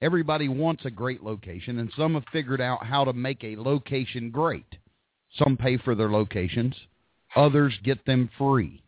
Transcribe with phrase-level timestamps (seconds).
[0.00, 4.30] Everybody wants a great location, and some have figured out how to make a location
[4.30, 4.64] great.
[5.36, 6.74] Some pay for their locations.
[7.36, 8.82] Others get them free.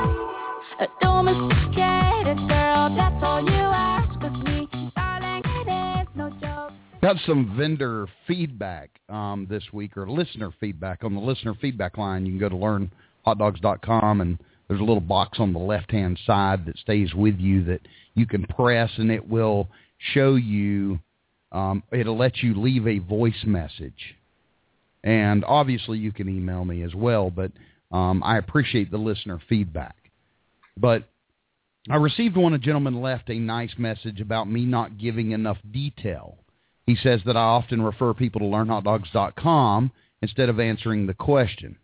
[2.27, 2.95] It, girl.
[2.95, 4.67] That's all you ask of me.
[7.05, 12.25] Got some vendor feedback um, this week, or listener feedback on the listener feedback line.
[12.25, 12.55] You can go to
[13.27, 17.81] learnhotdogs.com, and there's a little box on the left-hand side that stays with you that
[18.15, 19.67] you can press, and it will
[20.15, 20.97] show you.
[21.51, 24.15] Um, it'll let you leave a voice message,
[25.03, 27.29] and obviously you can email me as well.
[27.29, 27.51] But
[27.91, 29.95] um, I appreciate the listener feedback.
[30.77, 31.07] But
[31.89, 32.53] I received one.
[32.53, 36.37] A gentleman left a nice message about me not giving enough detail.
[36.85, 41.77] He says that I often refer people to learnhotdogs.com instead of answering the question.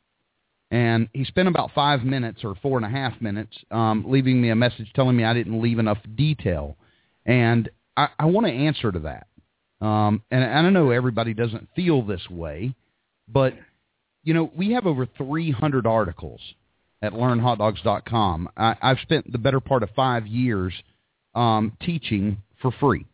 [0.71, 4.49] And he spent about five minutes or four and a half minutes um, leaving me
[4.49, 6.77] a message telling me I didn't leave enough detail.
[7.25, 9.27] And I, I want to answer to that.
[9.85, 12.73] Um, and, and I know everybody doesn't feel this way,
[13.27, 13.53] but,
[14.23, 16.41] you know, we have over 300 articles
[17.01, 18.49] at learnhotdogs.com.
[18.55, 20.73] I, I've spent the better part of five years
[21.33, 23.05] um, teaching for free.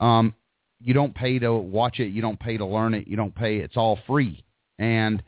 [0.00, 0.34] Um,
[0.80, 2.08] you don't pay to watch it.
[2.08, 3.06] You don't pay to learn it.
[3.06, 3.58] You don't pay.
[3.58, 4.44] It's all free.
[4.78, 5.22] And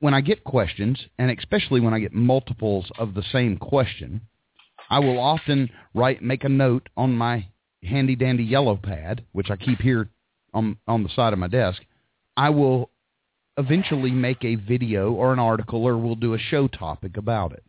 [0.00, 4.22] when I get questions, and especially when I get multiples of the same question,
[4.90, 7.46] I will often write, make a note on my
[7.84, 10.08] handy dandy yellow pad, which I keep here
[10.52, 11.80] on on the side of my desk.
[12.36, 12.90] I will
[13.56, 17.62] eventually make a video or an article, or we'll do a show topic about it.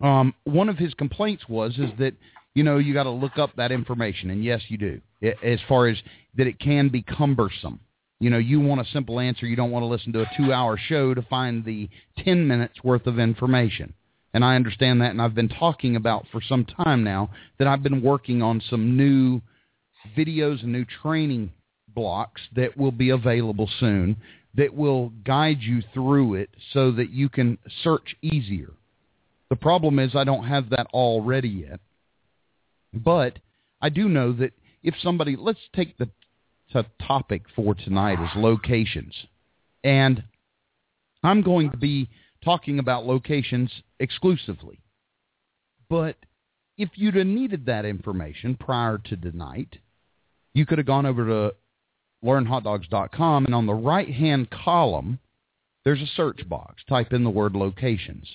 [0.00, 2.14] Um, one of his complaints was is that
[2.54, 5.00] you know you got to look up that information, and yes, you do.
[5.42, 5.98] As far as
[6.36, 7.80] that, it can be cumbersome.
[8.18, 9.46] You know, you want a simple answer.
[9.46, 11.88] You don't want to listen to a two-hour show to find the
[12.18, 13.94] ten minutes worth of information.
[14.32, 17.82] And I understand that, and I've been talking about for some time now that I've
[17.82, 19.40] been working on some new
[20.16, 21.52] videos and new training
[21.94, 24.16] blocks that will be available soon
[24.54, 28.72] that will guide you through it so that you can search easier.
[29.48, 31.80] The problem is I don't have that all ready yet.
[32.92, 33.38] But
[33.80, 34.52] I do know that
[34.82, 36.08] if somebody, let's take the
[36.72, 39.14] t- topic for tonight is locations.
[39.84, 40.24] And
[41.22, 42.08] I'm going to be
[42.44, 44.80] talking about locations exclusively.
[45.88, 46.16] But
[46.78, 49.76] if you'd have needed that information prior to tonight,
[50.54, 51.54] you could have gone over to
[52.24, 55.18] learnhotdogs.com and on the right-hand column,
[55.84, 56.82] there's a search box.
[56.88, 58.28] Type in the word locations.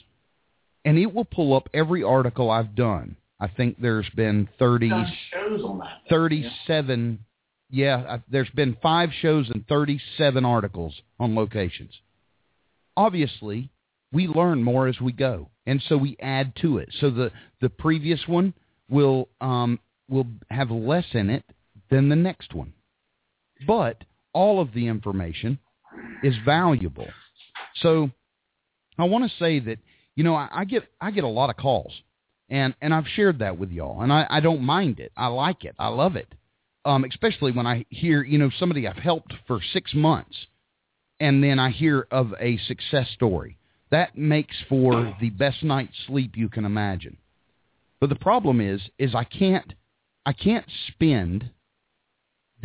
[0.84, 3.18] And it will pull up every article I've done.
[3.40, 4.90] I think there's been 30,
[5.32, 6.02] shows on that.
[6.10, 7.20] 37,
[7.70, 11.92] yeah, I- there's been five shows and 37 articles on locations.
[12.98, 13.70] Obviously,
[14.14, 16.90] we learn more as we go, and so we add to it.
[17.00, 18.54] So the, the previous one
[18.90, 21.44] will um, will have less in it
[21.90, 22.72] than the next one,
[23.66, 25.60] but all of the information
[26.24, 27.08] is valuable.
[27.76, 28.12] So
[28.98, 29.80] I want to say that
[30.16, 31.94] you know I, I get I get a lot of calls,
[32.50, 35.12] and and I've shared that with y'all, and I, I don't mind it.
[35.18, 35.76] I like it.
[35.80, 36.34] I love it,
[36.86, 40.36] um, especially when I hear you know somebody I've helped for six months,
[41.20, 43.58] and then I hear of a success story.
[43.92, 47.18] That makes for the best night's sleep you can imagine.
[48.00, 49.74] But the problem is, is I can't,
[50.26, 51.50] I can't spend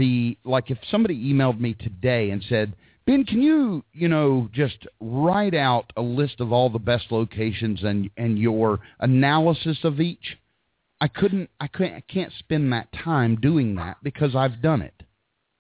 [0.01, 2.75] the like if somebody emailed me today and said,
[3.07, 7.83] Ben, can you, you know, just write out a list of all the best locations
[7.83, 10.27] and and your analysis of each?
[11.01, 14.99] I couldn't, I couldn't, I can't spend that time doing that because I've done it.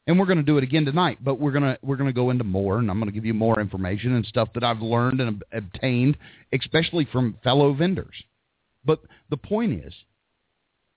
[0.06, 1.18] and we're going to do it again tonight.
[1.22, 3.60] But we're gonna we're gonna go into more, and I'm going to give you more
[3.60, 6.18] information and stuff that I've learned and ob- obtained,
[6.52, 8.16] especially from fellow vendors.
[8.84, 9.00] But
[9.30, 9.94] the point is,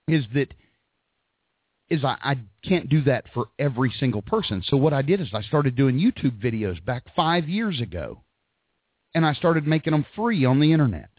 [0.08, 0.48] is that
[1.90, 4.62] is I, I can't do that for every single person.
[4.66, 8.22] So what I did is I started doing YouTube videos back five years ago,
[9.14, 11.10] and I started making them free on the internet,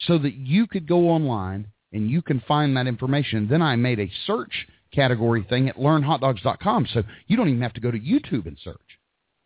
[0.00, 3.48] so that you could go online and you can find that information.
[3.48, 7.80] Then I made a search category thing at learnhotdogs.com, so you don't even have to
[7.80, 8.76] go to YouTube and search.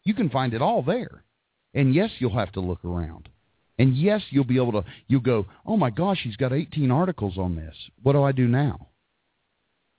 [0.05, 1.25] You can find it all there.
[1.75, 3.29] And yes, you'll have to look around.
[3.79, 7.37] And yes, you'll be able to, you'll go, oh my gosh, he's got 18 articles
[7.37, 7.75] on this.
[8.03, 8.89] What do I do now?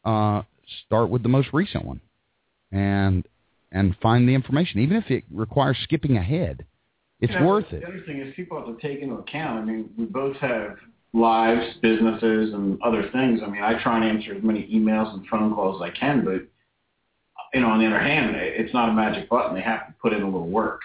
[0.08, 0.42] Uh,
[0.86, 2.00] start with the most recent one
[2.72, 3.28] and,
[3.74, 4.80] and find the information.
[4.80, 6.66] Even if it requires skipping ahead,
[7.20, 7.82] it's You know, worth it.
[7.82, 9.60] The other thing is people have to take into account.
[9.60, 10.78] I mean, we both have
[11.14, 13.42] lives, businesses, and other things.
[13.46, 16.24] I mean, I try and answer as many emails and phone calls as I can,
[16.24, 16.42] but
[17.54, 19.56] you know, on the other hand, it's not a magic button.
[19.56, 20.82] They have to put in a little work.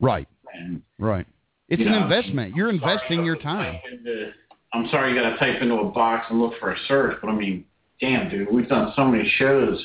[0.00, 1.26] Right, And right.
[1.68, 2.54] It's an know, investment.
[2.54, 3.80] You're I'm investing you your time.
[3.90, 4.32] into-
[4.72, 7.28] I'm sorry you got to type into a box and look for a search, but
[7.30, 7.64] I mean,
[8.04, 9.82] damn, dude, we've done so many shows,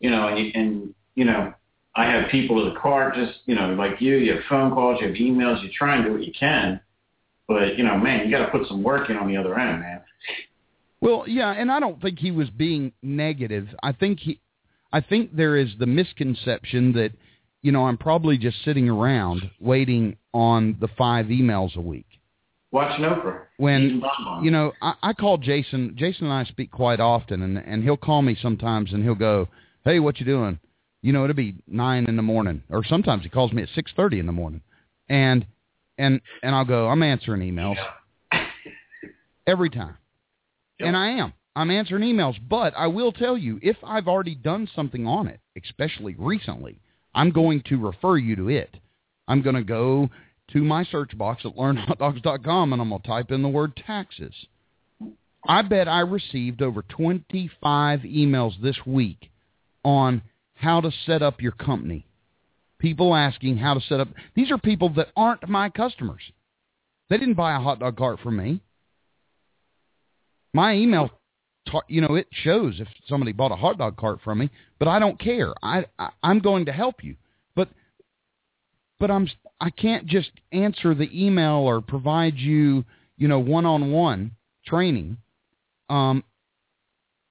[0.00, 1.52] you know, and, and you know,
[1.96, 4.16] I have people to the cart, just you know, like you.
[4.16, 5.62] You have phone calls, you have emails.
[5.62, 6.80] You try and do what you can,
[7.48, 9.80] but you know, man, you got to put some work in on the other end,
[9.80, 10.00] man.
[11.00, 13.68] Well, yeah, and I don't think he was being negative.
[13.82, 14.40] I think he,
[14.92, 17.12] I think there is the misconception that,
[17.62, 22.07] you know, I'm probably just sitting around waiting on the five emails a week.
[22.70, 23.44] Watching Oprah.
[23.56, 24.02] When
[24.42, 25.94] you know, I, I call Jason.
[25.96, 29.48] Jason and I speak quite often, and and he'll call me sometimes, and he'll go,
[29.84, 30.58] "Hey, what you doing?"
[31.00, 33.92] You know, it'll be nine in the morning, or sometimes he calls me at six
[33.96, 34.60] thirty in the morning,
[35.08, 35.46] and
[35.96, 37.76] and and I'll go, "I'm answering emails
[39.46, 39.96] every time."
[40.78, 41.32] And I am.
[41.56, 45.40] I'm answering emails, but I will tell you, if I've already done something on it,
[45.60, 46.78] especially recently,
[47.14, 48.76] I'm going to refer you to it.
[49.26, 50.08] I'm going to go
[50.52, 54.34] to my search box at learnhotdogs.com and I'm going to type in the word taxes.
[55.46, 59.30] I bet I received over 25 emails this week
[59.84, 60.22] on
[60.54, 62.06] how to set up your company.
[62.78, 64.08] People asking how to set up.
[64.34, 66.22] These are people that aren't my customers.
[67.08, 68.60] They didn't buy a hot dog cart from me
[70.52, 71.10] my email
[71.86, 74.98] you know it shows if somebody bought a hot dog cart from me but i
[74.98, 77.16] don't care i, I i'm going to help you
[78.98, 79.28] but i'm
[79.60, 82.84] i can't just answer the email or provide you
[83.16, 84.32] you know one on one
[84.66, 85.16] training
[85.88, 86.22] um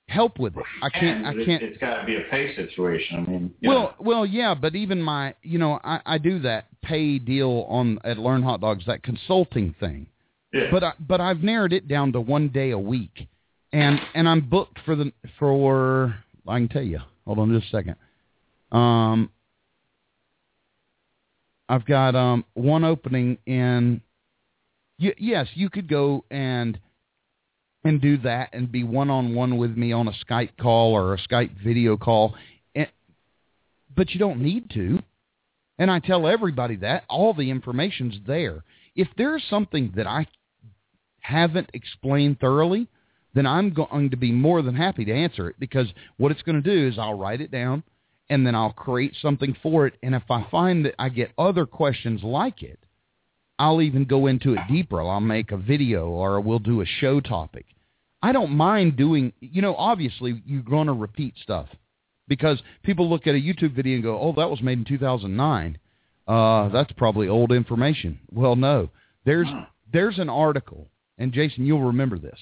[0.08, 3.26] help with it i can't i can't It's got to be a pay situation.
[3.28, 6.66] I mean, well, know, well, yeah, but even my, you know, I, I do that
[6.82, 10.08] pay deal on at Learn Hot Dogs, that consulting thing.
[10.54, 10.72] yeah.
[10.72, 13.28] But I, but I've narrowed it down to one day a week,
[13.74, 16.16] and and I'm booked for the for
[16.48, 17.00] I can tell you.
[17.26, 17.96] Hold on just a second.
[18.72, 19.30] Um,
[21.70, 24.02] I've got um one opening in.
[25.00, 26.80] Y- yes, you could go and
[27.84, 31.14] and do that and be one on one with me on a Skype call or
[31.14, 32.36] a Skype video call,
[32.76, 32.90] and,
[33.96, 35.00] but you don't need to.
[35.80, 38.64] And I tell everybody that all the information's there.
[38.96, 40.26] If there's something that I
[41.20, 42.88] haven't explained thoroughly,
[43.36, 45.88] then I'm going to be more than happy to answer it because
[46.18, 47.84] what it's going to do is I'll write it down
[48.30, 49.96] and then I'll create something for it.
[50.04, 52.80] And if I find that I get other questions like it,
[53.60, 55.02] I'll even go into it deeper.
[55.02, 57.66] I'll make a video or we'll do a show topic.
[58.22, 61.68] I don't mind doing, you know, obviously you're going to repeat stuff
[62.28, 65.78] because people look at a YouTube video and go, oh, that was made in 2009.
[66.28, 68.20] Uh, that's probably old information.
[68.32, 68.90] Well, no,
[69.26, 69.48] there's,
[69.92, 72.38] there's an article and Jason, you'll remember this.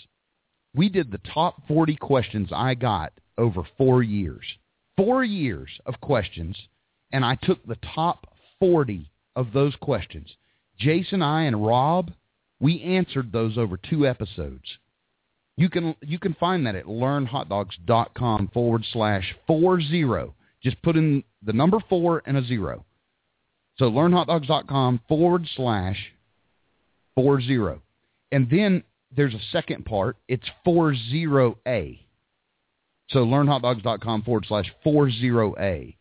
[0.73, 4.43] We did the top 40 questions I got over four years.
[4.97, 6.57] Four years of questions,
[7.11, 8.27] and I took the top
[8.59, 10.27] 40 of those questions.
[10.77, 12.11] Jason, I, and Rob,
[12.59, 14.63] we answered those over two episodes.
[15.57, 20.33] You can you can find that at learnhotdogs.com forward slash four zero.
[20.61, 22.85] Just put in the number four and a zero.
[23.77, 26.11] So learnhotdogs.com forward slash
[27.13, 27.81] four zero.
[28.31, 28.83] And then
[29.15, 30.17] there's a second part.
[30.27, 31.99] It's 40A.
[33.09, 35.95] So learnhotdogs.com forward slash 40A.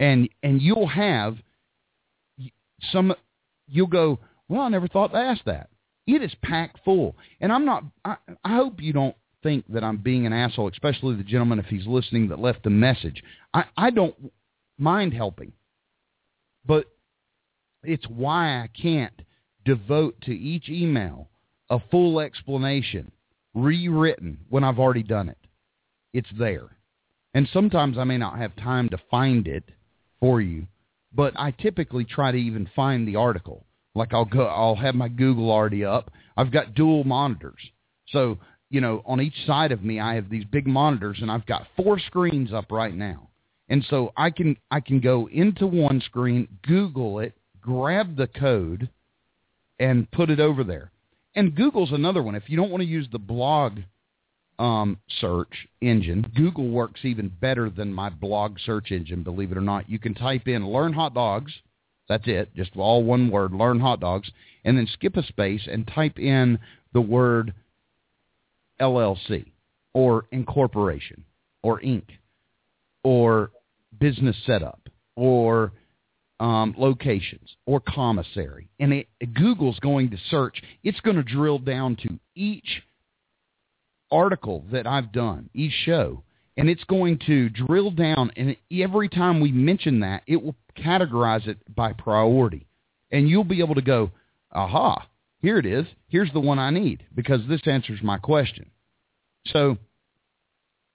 [0.00, 1.36] And, and you'll have
[2.90, 3.14] some,
[3.68, 5.68] you'll go, well, I never thought to ask that.
[6.06, 7.16] It is packed full.
[7.40, 11.16] And I'm not, I, I hope you don't think that I'm being an asshole, especially
[11.16, 13.22] the gentleman if he's listening that left the message.
[13.54, 14.14] I, I don't
[14.78, 15.52] mind helping.
[16.64, 16.86] But
[17.82, 19.22] it's why I can't
[19.64, 21.28] devote to each email
[21.70, 23.10] a full explanation,
[23.54, 25.38] rewritten when I've already done it.
[26.12, 26.76] It's there.
[27.34, 29.64] And sometimes I may not have time to find it
[30.20, 30.66] for you,
[31.14, 33.64] but I typically try to even find the article.
[33.94, 36.10] Like I'll go, I'll have my Google already up.
[36.36, 37.60] I've got dual monitors,
[38.08, 38.38] so
[38.70, 41.66] you know on each side of me I have these big monitors, and I've got
[41.76, 43.28] four screens up right now.
[43.68, 48.88] And so I can I can go into one screen, Google it, grab the code,
[49.78, 50.90] and put it over there.
[51.34, 52.34] And Google's another one.
[52.34, 53.78] If you don't want to use the blog
[54.58, 59.22] um, search engine, Google works even better than my blog search engine.
[59.22, 61.52] Believe it or not, you can type in "learn hot dogs."
[62.08, 64.30] That's it, just all one word, "learn hot dogs,"
[64.64, 66.58] and then skip a space and type in
[66.92, 67.54] the word
[68.80, 69.52] LLC
[69.94, 71.24] or incorporation
[71.62, 72.04] or Inc.
[73.04, 73.50] or
[73.98, 75.72] business setup or
[76.40, 78.68] um, locations or commissary.
[78.80, 80.60] And it, Google's going to search.
[80.82, 82.82] It's going to drill down to each
[84.12, 86.22] article that I've done, each show,
[86.56, 88.30] and it's going to drill down.
[88.36, 92.66] And every time we mention that, it will categorize it by priority.
[93.10, 94.10] And you'll be able to go,
[94.52, 95.08] aha,
[95.40, 95.86] here it is.
[96.08, 98.70] Here's the one I need because this answers my question.
[99.48, 99.76] So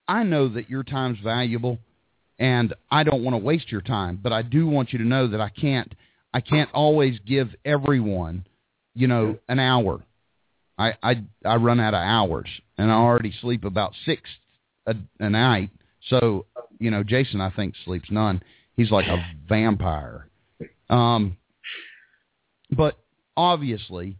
[0.07, 1.79] I know that your time's valuable
[2.39, 5.27] and I don't want to waste your time, but I do want you to know
[5.27, 5.93] that I can't
[6.33, 8.45] I can't always give everyone,
[8.93, 10.03] you know, an hour.
[10.77, 14.21] I I I run out of hours and I already sleep about 6
[14.85, 15.69] a, a night.
[16.09, 16.45] So,
[16.79, 18.41] you know, Jason I think sleeps none.
[18.75, 20.27] He's like a vampire.
[20.89, 21.37] Um
[22.75, 22.97] but
[23.35, 24.17] obviously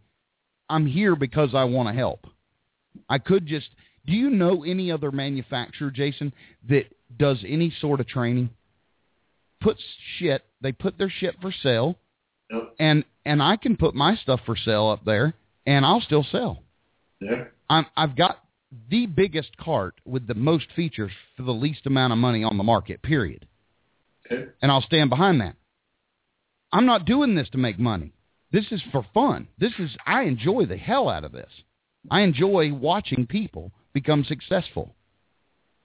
[0.68, 2.26] I'm here because I want to help.
[3.08, 3.68] I could just
[4.06, 6.32] do you know any other manufacturer, Jason,
[6.68, 6.84] that
[7.18, 8.50] does any sort of training?
[9.60, 9.82] Puts
[10.18, 11.98] shit, they put their shit for sale,
[12.50, 12.74] Yep.
[12.78, 15.34] and and I can put my stuff for sale up there,
[15.68, 16.62] and I'll still sell.
[17.20, 17.44] Yeah.
[17.68, 18.42] I'm, I've got
[18.90, 22.64] the biggest cart with the most features for the least amount of money on the
[22.64, 23.02] market.
[23.02, 23.46] Period.
[24.26, 24.46] Okay.
[24.62, 25.56] And I'll stand behind that.
[26.72, 28.12] I'm not doing this to make money.
[28.50, 29.46] This is for fun.
[29.58, 31.50] This is I enjoy the hell out of this.
[32.10, 34.94] I enjoy watching people become successful.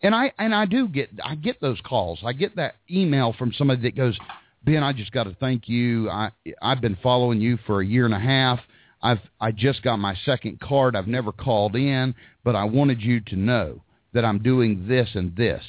[0.02, 2.20] And I and I do get I get those calls.
[2.24, 4.18] I get that email from somebody that goes,
[4.63, 6.10] "Ben, I just got to thank you.
[6.10, 8.60] I I've been following you for a year and a half.
[9.04, 10.96] I've I just got my second card.
[10.96, 13.84] I've never called in, but I wanted you to know
[14.14, 15.64] that I'm doing this and this."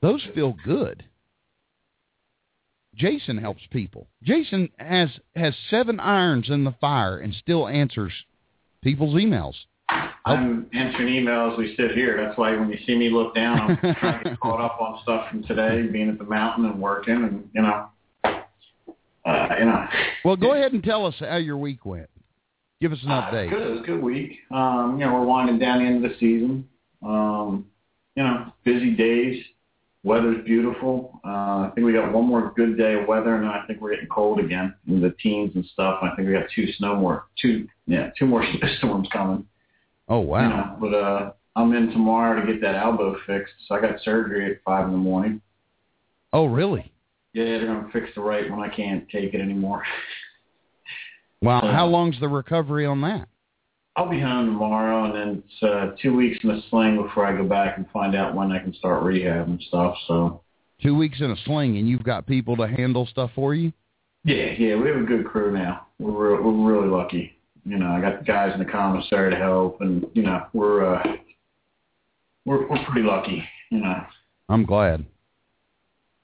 [0.00, 1.04] Those feel good.
[2.96, 4.08] Jason helps people.
[4.22, 8.12] Jason has has seven irons in the fire and still answers
[8.82, 9.54] people's emails.
[10.24, 11.58] I'm answering emails.
[11.58, 12.22] We sit here.
[12.24, 15.00] That's why when you see me look down, I'm trying to get caught up on
[15.02, 17.88] stuff from today, being at the mountain and working, and you know,
[18.24, 19.86] uh, you know.
[20.24, 22.08] Well, go ahead and tell us how your week went.
[22.82, 23.50] Give us an Uh, update.
[23.50, 23.62] Good.
[23.62, 24.40] It was a good week.
[24.50, 26.68] Um, you know, we're winding down the end of the season.
[27.00, 27.66] Um,
[28.16, 29.40] you know, busy days.
[30.02, 31.20] Weather's beautiful.
[31.24, 31.28] Uh,
[31.68, 33.92] I think we got one more good day of weather, and then I think we're
[33.94, 36.00] getting cold again in the teens and stuff.
[36.02, 38.44] I think we got two snow more, two yeah, two more
[38.78, 39.46] storms coming.
[40.08, 40.42] Oh wow!
[40.42, 43.54] You know, but uh, I'm in tomorrow to get that elbow fixed.
[43.68, 45.40] So I got surgery at five in the morning.
[46.32, 46.92] Oh really?
[47.32, 49.84] Yeah, they're gonna fix the right when I can't take it anymore.
[51.42, 51.60] Wow.
[51.60, 53.28] Uh, How long's the recovery on that?
[53.96, 57.36] I'll be home tomorrow, and then it's uh, two weeks in a sling before I
[57.36, 59.96] go back and find out when I can start rehab and stuff.
[60.08, 60.40] So
[60.82, 63.72] Two weeks in a sling, and you've got people to handle stuff for you.
[64.24, 65.86] yeah, yeah, we have a good crew now.
[65.98, 67.36] We're re- we're really lucky.
[67.64, 70.94] You know, I got the guys in the commissary to help, and you know, we're
[70.96, 71.02] uh,
[72.46, 73.44] we're we're pretty lucky.
[73.70, 74.02] You know,
[74.48, 75.04] I'm glad.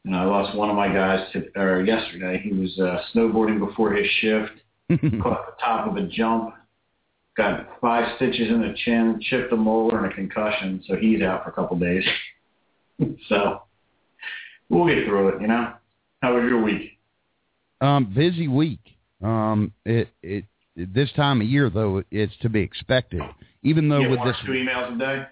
[0.05, 2.41] you know, I lost one of my guys to, or yesterday.
[2.43, 4.53] He was uh, snowboarding before his shift.
[5.23, 6.55] caught the top of a jump,
[7.37, 11.45] got five stitches in the chin, chipped a molar, and a concussion, so he's out
[11.45, 12.05] for a couple days.
[13.29, 13.63] so
[14.69, 15.73] we'll get through it, you know.
[16.23, 16.99] How was your week?
[17.81, 18.81] um, busy week.
[19.23, 20.45] Um, it it
[20.77, 23.21] this time of year though, it's to be expected.
[23.63, 25.27] Even though with this, two emails a day.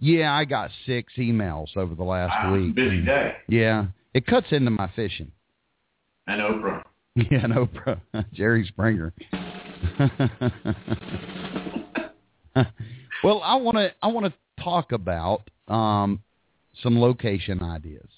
[0.00, 2.74] yeah, I got six emails over the last Wow, week.
[2.74, 3.34] busy day.
[3.48, 5.30] Yeah, it cuts into my fishing.
[6.26, 6.82] And Oprah.
[7.30, 7.96] Yeah, no, bro.
[8.32, 9.12] Jerry Springer.
[13.22, 16.22] well, I want to I want to talk about um,
[16.82, 18.08] some location ideas,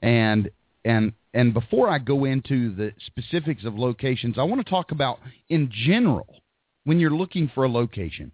[0.00, 0.50] and
[0.84, 5.18] and and before I go into the specifics of locations, I want to talk about
[5.50, 6.42] in general
[6.84, 8.32] when you're looking for a location,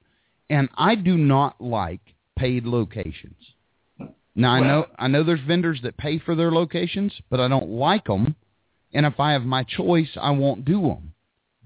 [0.49, 2.00] and I do not like
[2.38, 3.35] paid locations.
[4.37, 7.70] Now I know I know there's vendors that pay for their locations, but I don't
[7.70, 8.37] like them.
[8.92, 11.14] And if I have my choice, I won't do them.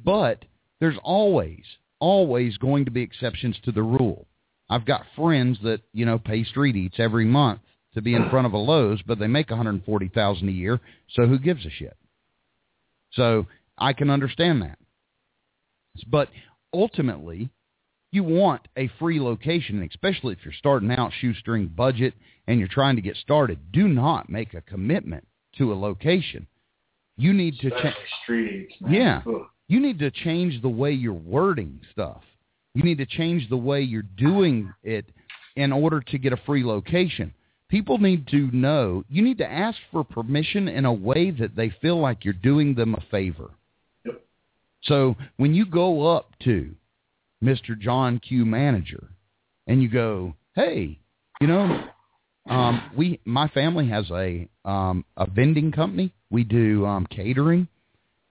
[0.03, 0.45] But
[0.81, 1.63] there's always,
[1.99, 4.27] always going to be exceptions to the rule.
[4.69, 7.61] I've got friends that, you know, pay street eats every month
[7.95, 11.39] to be in front of a Lowe's, but they make 140,000 a year, so who
[11.39, 11.97] gives a shit?
[13.13, 13.47] So
[13.79, 14.79] I can understand that.
[16.09, 16.29] But
[16.73, 17.51] ultimately,
[18.11, 22.15] you want a free location, especially if you're starting out shoestring budget
[22.47, 23.73] and you're trying to get started.
[23.73, 25.27] Do not make a commitment
[25.59, 26.47] to a location.
[27.17, 27.71] You need to
[28.27, 28.71] change.
[28.89, 29.23] Yeah.
[29.27, 29.47] Ugh.
[29.69, 32.23] You need to change the way you're wording stuff.
[32.75, 35.07] You need to change the way you're doing it
[35.57, 37.33] in order to get a free location.
[37.69, 41.71] People need to know, you need to ask for permission in a way that they
[41.81, 43.51] feel like you're doing them a favor.
[44.05, 44.21] Yep.
[44.83, 46.75] So when you go up to
[47.43, 47.79] Mr.
[47.79, 49.09] John Q manager
[49.67, 50.99] and you go, "Hey,
[51.41, 51.89] you know,
[52.49, 56.13] um, we my family has a um, a vending company.
[56.31, 57.69] We do um, catering,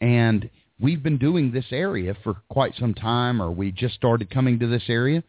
[0.02, 4.60] and we've been doing this area for quite some time, or we just started coming
[4.60, 5.24] to this area,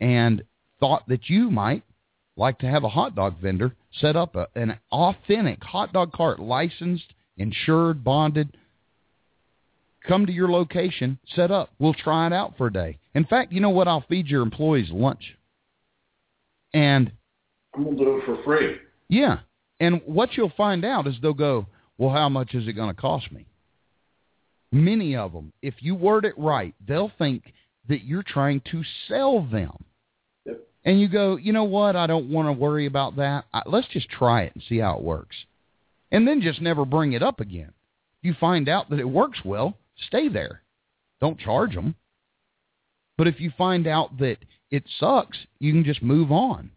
[0.00, 0.42] and
[0.80, 1.82] thought that you might
[2.36, 6.38] like to have a hot dog vendor set up a, an authentic hot dog cart,
[6.38, 8.56] licensed, insured, bonded."
[10.06, 11.70] Come to your location, set up.
[11.80, 12.98] We'll try it out for a day.
[13.14, 13.88] In fact, you know what?
[13.88, 15.36] I'll feed your employees lunch.
[16.72, 17.10] And
[17.76, 18.76] I'm gonna do it for free.
[19.08, 19.40] yeah.
[19.78, 21.66] And what you'll find out is they'll go,
[21.98, 23.44] well, how much is it going to cost me?
[24.72, 27.52] Many of them, if you word it right, they'll think
[27.88, 29.84] that you're trying to sell them.
[30.46, 30.60] Yep.
[30.86, 31.94] And you go, you know what?
[31.94, 33.44] I don't want to worry about that.
[33.52, 35.36] I, let's just try it and see how it works.
[36.10, 37.72] And then just never bring it up again.
[38.22, 40.62] You find out that it works well, stay there.
[41.20, 41.96] Don't charge them.
[43.18, 44.38] But if you find out that
[44.70, 46.70] it sucks, you can just move on.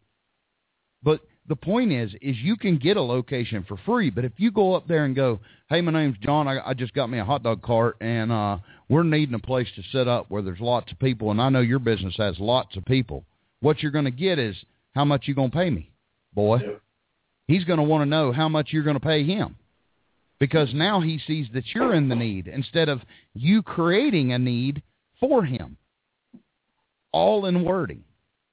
[1.04, 4.10] But the point is, is you can get a location for free.
[4.10, 5.40] But if you go up there and go,
[5.70, 6.48] "Hey, my name's John.
[6.48, 9.68] I, I just got me a hot dog cart, and uh, we're needing a place
[9.76, 12.78] to set up where there's lots of people, and I know your business has lots
[12.78, 13.26] of people.
[13.62, 14.56] What you're going to get is
[14.94, 15.92] how much you're going to pay me,
[16.34, 16.58] boy.
[16.58, 16.82] Yep.
[17.48, 19.56] He's going to want to know how much you're going to pay him."
[20.40, 23.02] Because now he sees that you're in the need instead of
[23.34, 24.82] you creating a need
[25.20, 25.76] for him.
[27.12, 28.06] All in wording.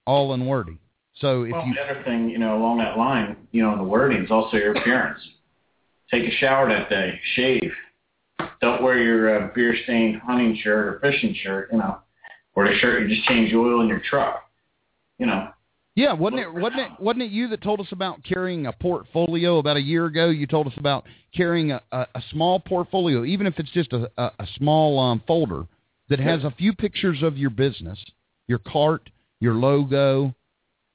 [0.04, 0.80] All in wording.
[1.20, 3.84] So if well, you the other thing, you know, along that line, you know, the
[3.84, 5.20] wording is also your appearance.
[6.10, 7.18] Take a shower that day.
[7.34, 7.72] Shave.
[8.60, 11.98] Don't wear your uh, beer-stained hunting shirt or fishing shirt, you know,
[12.54, 14.42] or the shirt you just changed oil in your truck.
[15.18, 15.48] You know,
[15.94, 19.58] Yeah, wasn't it wasn't it wasn't it you that told us about carrying a portfolio
[19.58, 20.28] about a year ago?
[20.28, 24.10] You told us about carrying a, a, a small portfolio, even if it's just a,
[24.18, 25.66] a, a small um, folder
[26.10, 27.98] that has a few pictures of your business,
[28.46, 29.08] your cart,
[29.40, 30.34] your logo,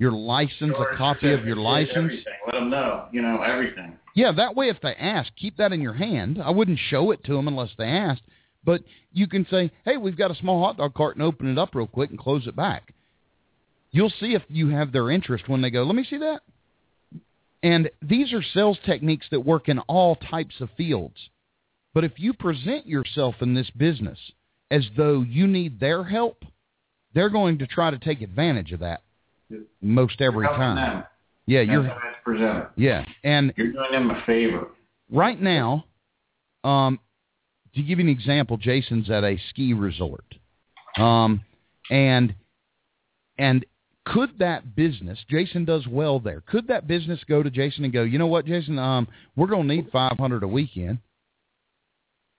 [0.01, 1.95] your license, a copy of your license.
[1.95, 2.33] Everything.
[2.47, 3.99] Let them know, you know, everything.
[4.15, 6.41] Yeah, that way if they ask, keep that in your hand.
[6.43, 8.23] I wouldn't show it to them unless they asked,
[8.65, 8.81] but
[9.13, 11.75] you can say, "Hey, we've got a small hot dog cart," and open it up
[11.75, 12.95] real quick and close it back.
[13.91, 16.41] You'll see if you have their interest when they go, "Let me see that."
[17.61, 21.29] And these are sales techniques that work in all types of fields.
[21.93, 24.31] But if you present yourself in this business
[24.71, 26.43] as though you need their help,
[27.13, 29.03] they're going to try to take advantage of that
[29.81, 31.03] most every time.
[31.47, 31.91] Yeah, you're
[32.23, 32.67] presented.
[32.77, 34.67] yeah, and You're doing them a favor.
[35.09, 35.85] right now,
[36.63, 36.99] um,
[37.75, 40.25] to give you an example, Jason's at a ski resort,
[40.97, 41.41] um,
[41.89, 42.35] and
[43.37, 43.65] and
[44.05, 46.41] could that business, Jason does well there.
[46.41, 49.67] Could that business go to Jason and go, you know what, Jason, um, we're going
[49.67, 50.99] to need five hundred a weekend,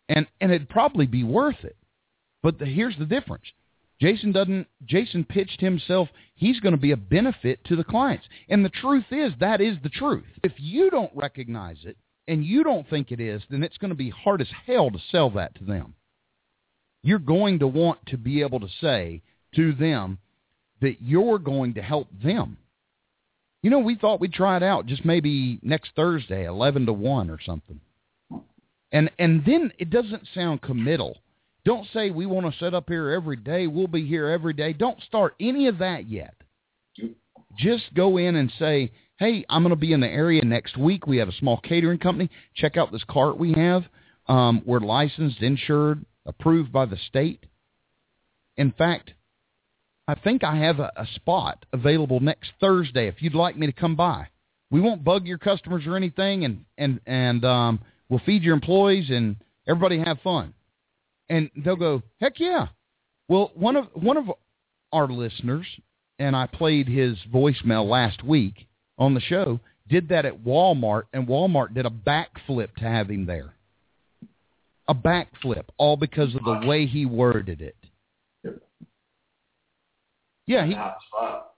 [0.09, 1.77] and and it'd probably be worth it.
[2.43, 3.45] But the, here's the difference.
[4.03, 4.67] Jason doesn't.
[4.85, 6.09] Jason pitched himself.
[6.35, 9.77] He's going to be a benefit to the clients, and the truth is that is
[9.85, 10.27] the truth.
[10.43, 13.95] If you don't recognize it and you don't think it is, then it's going to
[13.95, 15.95] be hard as hell to sell that to them.
[17.05, 19.23] You're going to want to be able to say
[19.55, 20.19] to them
[20.81, 22.57] that you're going to help them.
[23.63, 27.31] You know, we thought we'd try it out just maybe next Thursday, eleven to one
[27.31, 27.79] or something,
[28.91, 31.19] and and then it doesn't sound committal.
[31.65, 33.67] Don't say we want to set up here every day.
[33.67, 34.73] We'll be here every day.
[34.73, 36.35] Don't start any of that yet.
[37.57, 41.07] Just go in and say, hey, I'm going to be in the area next week.
[41.07, 42.31] We have a small catering company.
[42.55, 43.85] Check out this cart we have.
[44.27, 47.45] Um, we're licensed, insured, approved by the state.
[48.57, 49.13] In fact,
[50.09, 53.73] I think I have a, a spot available next Thursday if you'd like me to
[53.73, 54.29] come by.
[54.71, 59.11] We won't bug your customers or anything, and and and um, we'll feed your employees
[59.11, 59.37] and
[59.69, 60.55] everybody have fun
[61.33, 62.67] and they'll go, heck yeah.
[63.27, 64.27] Well, one of one of
[64.93, 65.67] our listeners,
[66.19, 68.69] and I played his voicemail last week
[68.99, 73.25] on the show, did that at Walmart, and Walmart did a backflip to have him
[73.25, 73.55] there.
[74.89, 77.77] A backflip, all because of the way he worded it.
[80.47, 80.75] Yeah, he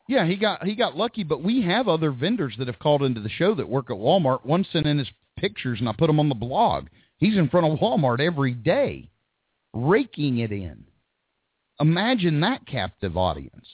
[0.09, 3.21] Yeah, he got he got lucky, but we have other vendors that have called into
[3.21, 4.47] the show that work at Walmart.
[4.47, 6.87] One sent in his pictures, and I put them on the blog.
[7.17, 9.11] He's in front of Walmart every day,
[9.75, 10.85] raking it in.
[11.81, 13.67] Imagine that captive audience.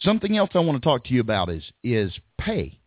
[0.00, 2.78] Something else I want to talk to you about is is pay.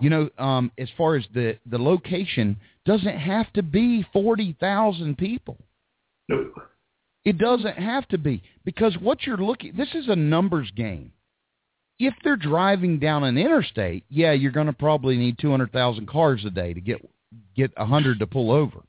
[0.00, 5.18] You know, um, as far as the the location doesn't have to be forty thousand
[5.18, 5.58] people.
[6.28, 6.54] Nope.
[7.24, 11.12] It doesn't have to be because what you're looking this is a numbers game.
[11.98, 16.50] If they're driving down an interstate, yeah, you're going to probably need 200,000 cars a
[16.50, 17.08] day to get
[17.56, 18.82] get a 100 to pull over.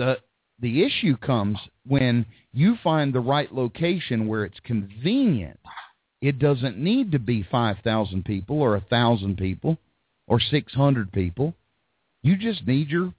[0.00, 0.16] The
[0.60, 5.60] the issue comes when you find the right location where it's convenient.
[6.22, 9.76] It doesn't need to be 5,000 people or 1,000 people
[10.26, 11.52] or 600 people.
[12.22, 13.12] You just need your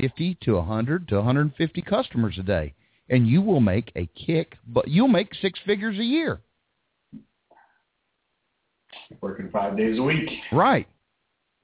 [0.00, 2.74] 50 to 100 to 150 customers a day
[3.08, 6.40] and you will make a kick but you'll make six figures a year
[9.20, 10.30] Working five days a week.
[10.52, 10.86] right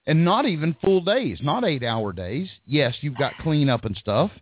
[0.07, 4.33] and not even full days not eight hour days yes you've got cleanup and stuff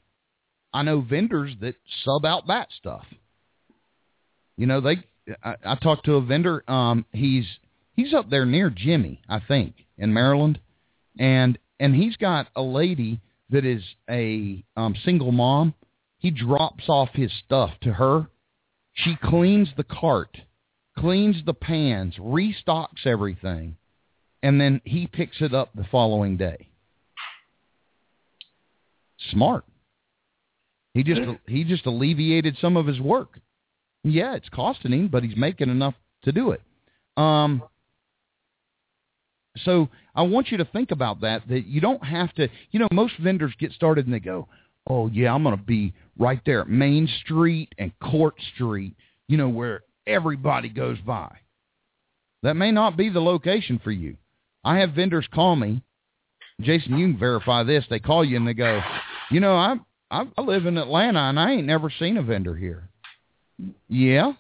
[0.73, 3.05] i know vendors that sub out that stuff
[4.57, 4.97] you know they
[5.43, 7.47] i, I talked to a vendor um he's
[7.95, 10.59] he's up there near jimmy i think in maryland
[11.19, 15.75] and and he's got a lady that is a um, single mom,
[16.19, 18.29] he drops off his stuff to her.
[18.95, 20.39] She cleans the cart,
[20.99, 23.77] cleans the pans, restocks everything,
[24.43, 26.69] and then he picks it up the following day.
[29.31, 29.65] Smart.
[30.95, 33.39] He just he just alleviated some of his work.
[34.05, 36.61] Yeah, it's costing him, but he's making enough to do it.
[37.17, 37.63] Um,
[39.59, 42.89] so I want you to think about that, that you don't have to, you know,
[42.93, 44.49] most vendors get started and they go,
[44.89, 48.95] oh, yeah, I'm going to be right there at Main Street and Court Street,
[49.29, 51.31] you know, where everybody goes by.
[52.43, 54.17] That may not be the location for you.
[54.65, 55.83] I have vendors call me.
[56.61, 57.85] Jason, you can verify this.
[57.89, 58.81] They call you and they go,
[59.31, 59.77] you know, I
[60.13, 62.89] I, I live in Atlanta and I ain't never seen a vendor here.
[63.89, 64.35] Yeah,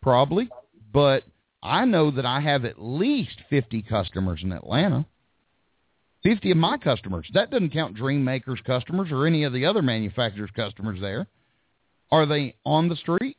[0.00, 0.48] probably,
[0.92, 1.24] but
[1.62, 5.04] I know that I have at least 50 customers in Atlanta.
[6.22, 7.28] 50 of my customers.
[7.34, 11.26] That doesn't count Dream Makers customers or any of the other manufacturers' customers there.
[12.10, 13.36] Are they on the street?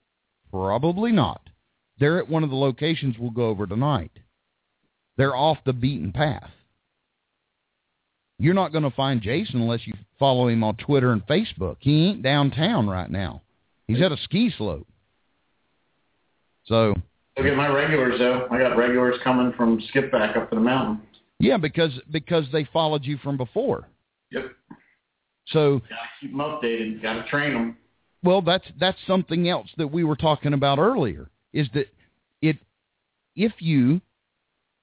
[0.52, 1.42] Probably not.
[2.00, 4.12] They're at one of the locations we'll go over tonight.
[5.18, 6.52] They're off the beaten path.
[8.42, 11.78] You're not going to find Jason unless you follow him on Twitter and Facebook.
[11.80, 13.44] He ain't downtown right now.
[13.88, 14.88] He's at a ski slope.
[16.66, 16.96] So
[17.38, 18.48] Look at my regulars though.
[18.50, 21.02] I got regulars coming from Skip back up to the mountain.
[21.40, 23.88] yeah, because because they followed you from before.
[24.32, 24.52] Yep.
[25.48, 27.02] So Gotta keep them updated.
[27.02, 27.78] Gotta train them.
[28.24, 31.30] Well, that's that's something else that we were talking about earlier.
[31.54, 31.88] Is that
[32.42, 32.58] it?
[33.36, 34.02] If you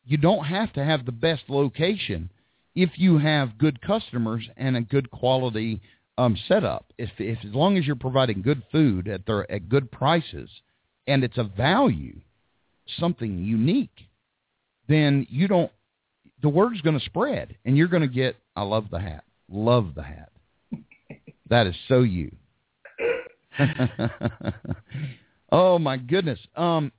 [0.05, 2.31] you don't have to have the best location
[2.79, 5.81] if you have good customers and a good quality
[6.17, 6.93] um, setup.
[6.97, 10.49] If, if as long as you're providing good food at their at good prices
[11.09, 12.21] and it's a value,
[13.01, 14.07] something unique,
[14.89, 15.73] then you don't.
[16.41, 18.37] The word's going to spread, and you're going to get.
[18.55, 19.25] I love the hat.
[19.51, 20.31] Love the hat.
[21.51, 22.31] That is so you.
[25.51, 26.39] oh my goodness.
[26.55, 26.93] Um,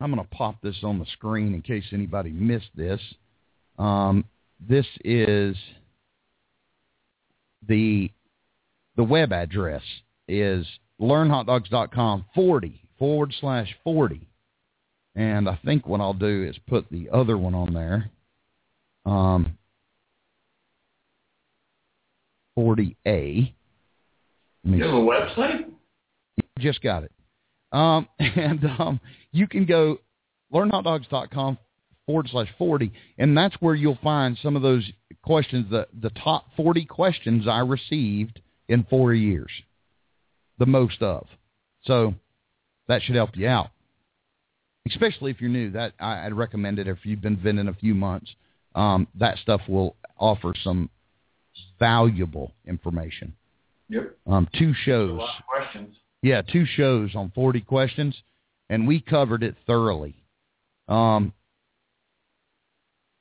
[0.00, 3.00] I'm going to pop this on the screen in case anybody missed this.
[3.76, 4.24] Um,
[4.68, 5.56] this is
[7.66, 8.10] the
[8.96, 9.82] the web address
[10.28, 10.66] is
[11.00, 14.26] learnhotdogs.com 40 forward slash 40.
[15.14, 18.10] And I think what I'll do is put the other one on there.
[19.06, 19.58] Um,
[22.56, 23.52] 40A.
[24.64, 25.64] You have a website?
[26.58, 27.12] just got it.
[27.72, 29.00] Um, and um,
[29.32, 29.98] you can go
[30.52, 31.58] learnhotdogs.com
[32.10, 34.90] forward slash 40, and that's where you'll find some of those
[35.22, 39.50] questions, the, the top 40 questions I received in four years,
[40.58, 41.28] the most of.
[41.84, 42.14] So
[42.88, 43.68] that should help you out,
[44.88, 45.70] especially if you're new.
[45.70, 48.34] That I, I'd recommend it if you've been vending a few months.
[48.74, 50.90] Um, that stuff will offer some
[51.78, 53.34] valuable information.
[53.88, 54.16] Yep.
[54.26, 55.18] Um, two A shows.
[55.18, 55.94] lot of questions.
[56.22, 58.16] Yeah, two shows on 40 questions,
[58.68, 60.16] and we covered it thoroughly.
[60.88, 61.32] Um,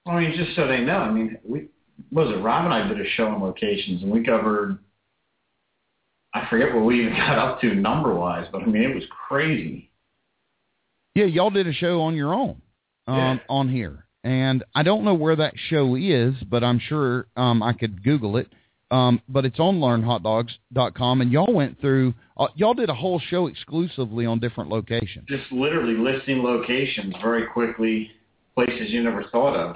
[0.10, 1.68] I mean, just so they know, I mean, we
[2.12, 4.80] was it Rob and I did a show on locations, and we covered.
[6.34, 9.04] I forget what we even got up to number wise, but I mean, it was
[9.28, 9.90] crazy.
[11.16, 12.62] yeah, y'all did a show on your own
[13.08, 13.38] um, Yeah.
[13.50, 17.74] on here, and I don't know where that show is, but I'm sure um, I
[17.74, 18.48] could Google it.
[18.92, 22.16] Um, but it's on learnhotdogs.com, and y'all went through.
[22.38, 25.28] Uh, y'all did a whole show exclusively on different locations.
[25.28, 28.10] Just literally listing locations very quickly,
[28.56, 29.76] places you never thought of,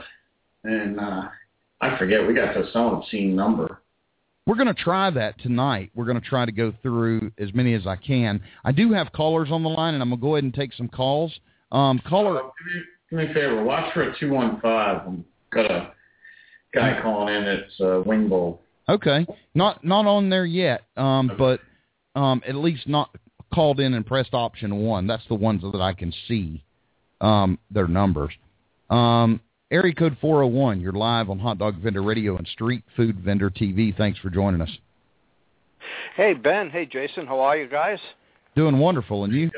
[0.63, 1.23] and uh,
[1.81, 3.79] I forget we got to some obscene number.
[4.45, 5.91] We're going to try that tonight.
[5.95, 8.41] We're going to try to go through as many as I can.
[8.65, 10.73] I do have callers on the line, and I'm going to go ahead and take
[10.73, 11.31] some calls.
[11.71, 15.07] Um, caller, Uh, do, me, do me a favor, watch for a two one five.
[15.51, 15.91] Got a
[16.73, 17.43] guy calling in.
[17.43, 18.61] It's uh, Wing Bowl.
[18.89, 21.61] okay, not not on there yet, um, but
[22.15, 23.15] um, at least not
[23.53, 25.07] called in and pressed option one.
[25.07, 26.63] That's the ones that I can see
[27.21, 28.33] um, their numbers.
[28.89, 29.39] Um,
[29.73, 30.79] area code 401.
[30.79, 33.95] You're live on Hot Dog Vendor Radio and Street Food Vendor TV.
[33.97, 34.69] Thanks for joining us.
[36.15, 37.97] Hey Ben, hey Jason, how are you guys?
[38.55, 39.49] Doing wonderful, and you?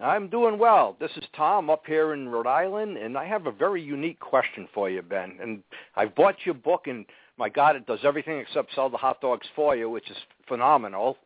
[0.00, 0.96] I'm doing well.
[1.00, 4.68] This is Tom up here in Rhode Island, and I have a very unique question
[4.74, 5.38] for you, Ben.
[5.40, 5.62] And
[5.94, 7.06] I've bought your book, and
[7.38, 10.16] my God, it does everything except sell the hot dogs for you, which is
[10.48, 11.16] phenomenal.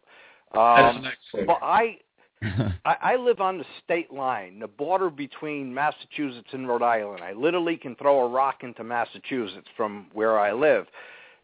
[0.55, 1.47] That's Um, next week.
[1.47, 1.99] but I,
[2.85, 7.23] I I live on the state line, the border between Massachusetts and Rhode Island.
[7.23, 10.87] I literally can throw a rock into Massachusetts from where I live.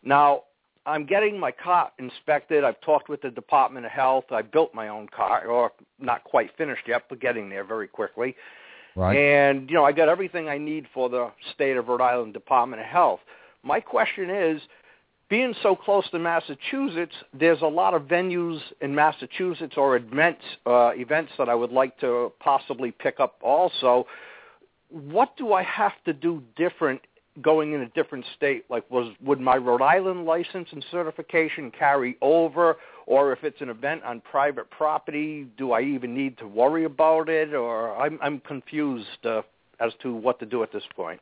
[0.03, 0.43] Now,
[0.87, 2.65] I'm getting my car inspected.
[2.65, 4.27] I've talked with the Department of Health.
[4.31, 8.37] I built my own car, or not quite finished yet, but getting there very quickly.
[8.95, 9.17] right.
[9.17, 12.81] And, you know, I got everything I need for the state of Rhode Island Department
[12.81, 13.21] of Health.
[13.65, 14.63] My question is,
[15.29, 20.91] being so close to Massachusetts, there's a lot of venues in Massachusetts or events, uh,
[20.95, 24.07] events that I would like to possibly pick up also.
[24.89, 27.01] What do I have to do different
[27.43, 28.67] going in a different state?
[28.71, 33.69] Like, was would my Rhode Island license and certification carry over, or if it's an
[33.69, 37.53] event on private property, do I even need to worry about it?
[37.53, 39.43] Or I'm I'm confused uh,
[39.81, 41.21] as to what to do at this point.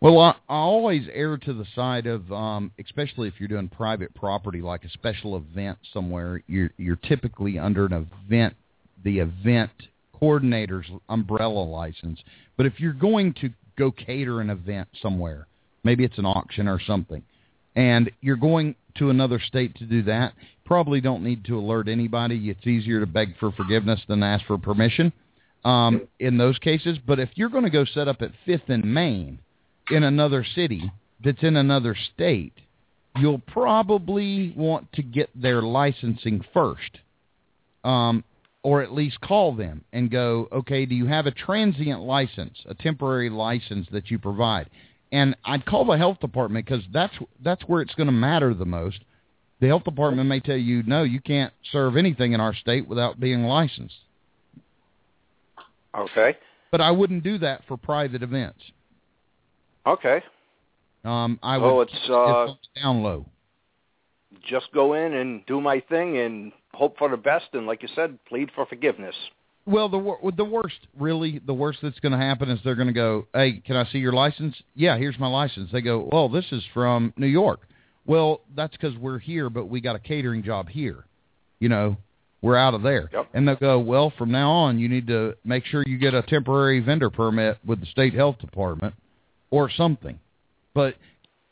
[0.00, 4.14] Well, I, I always err to the side of, um, especially if you're doing private
[4.14, 6.42] property, like a special event somewhere.
[6.46, 8.54] You're you're typically under an event,
[9.04, 9.70] the event
[10.18, 12.18] coordinator's umbrella license.
[12.56, 15.46] But if you're going to go cater an event somewhere,
[15.84, 17.22] maybe it's an auction or something,
[17.76, 20.32] and you're going to another state to do that,
[20.64, 22.48] probably don't need to alert anybody.
[22.48, 25.12] It's easier to beg for forgiveness than ask for permission
[25.64, 26.98] um, in those cases.
[27.06, 29.38] But if you're going to go set up at Fifth and Main
[29.90, 30.90] in another city
[31.22, 32.54] that's in another state,
[33.16, 36.98] you'll probably want to get their licensing first,
[37.84, 38.24] um,
[38.62, 42.74] or at least call them and go, okay, do you have a transient license, a
[42.74, 44.68] temporary license that you provide?
[45.12, 48.64] And I'd call the health department because that's that's where it's going to matter the
[48.64, 49.00] most.
[49.60, 53.20] The health department may tell you, no, you can't serve anything in our state without
[53.20, 53.96] being licensed.
[55.96, 56.36] Okay.
[56.70, 58.60] But I wouldn't do that for private events.
[59.90, 60.22] Okay.
[61.04, 63.26] Um, I Oh, would it's, uh, it's down low.
[64.46, 67.88] Just go in and do my thing and hope for the best, and like you
[67.94, 69.14] said, plead for forgiveness.
[69.66, 72.94] Well, the the worst, really, the worst that's going to happen is they're going to
[72.94, 75.70] go, "Hey, can I see your license?" Yeah, here's my license.
[75.72, 77.60] They go, "Well, this is from New York."
[78.06, 81.04] Well, that's because we're here, but we got a catering job here.
[81.58, 81.96] You know,
[82.40, 83.10] we're out of there.
[83.12, 83.28] Yep.
[83.34, 86.22] And they'll go, "Well, from now on, you need to make sure you get a
[86.22, 88.94] temporary vendor permit with the state health department
[89.50, 90.18] or something."
[90.74, 90.96] But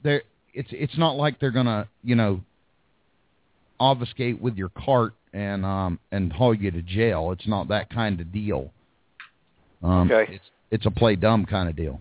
[0.03, 0.23] there,
[0.55, 2.41] it's it's not like they're going to, you know,
[3.81, 7.33] obfuscate with your cart and um and haul you to jail.
[7.33, 8.73] It's not that kind of deal.
[9.83, 10.35] Um, Okay.
[10.35, 12.01] It's it's a play dumb kind of deal.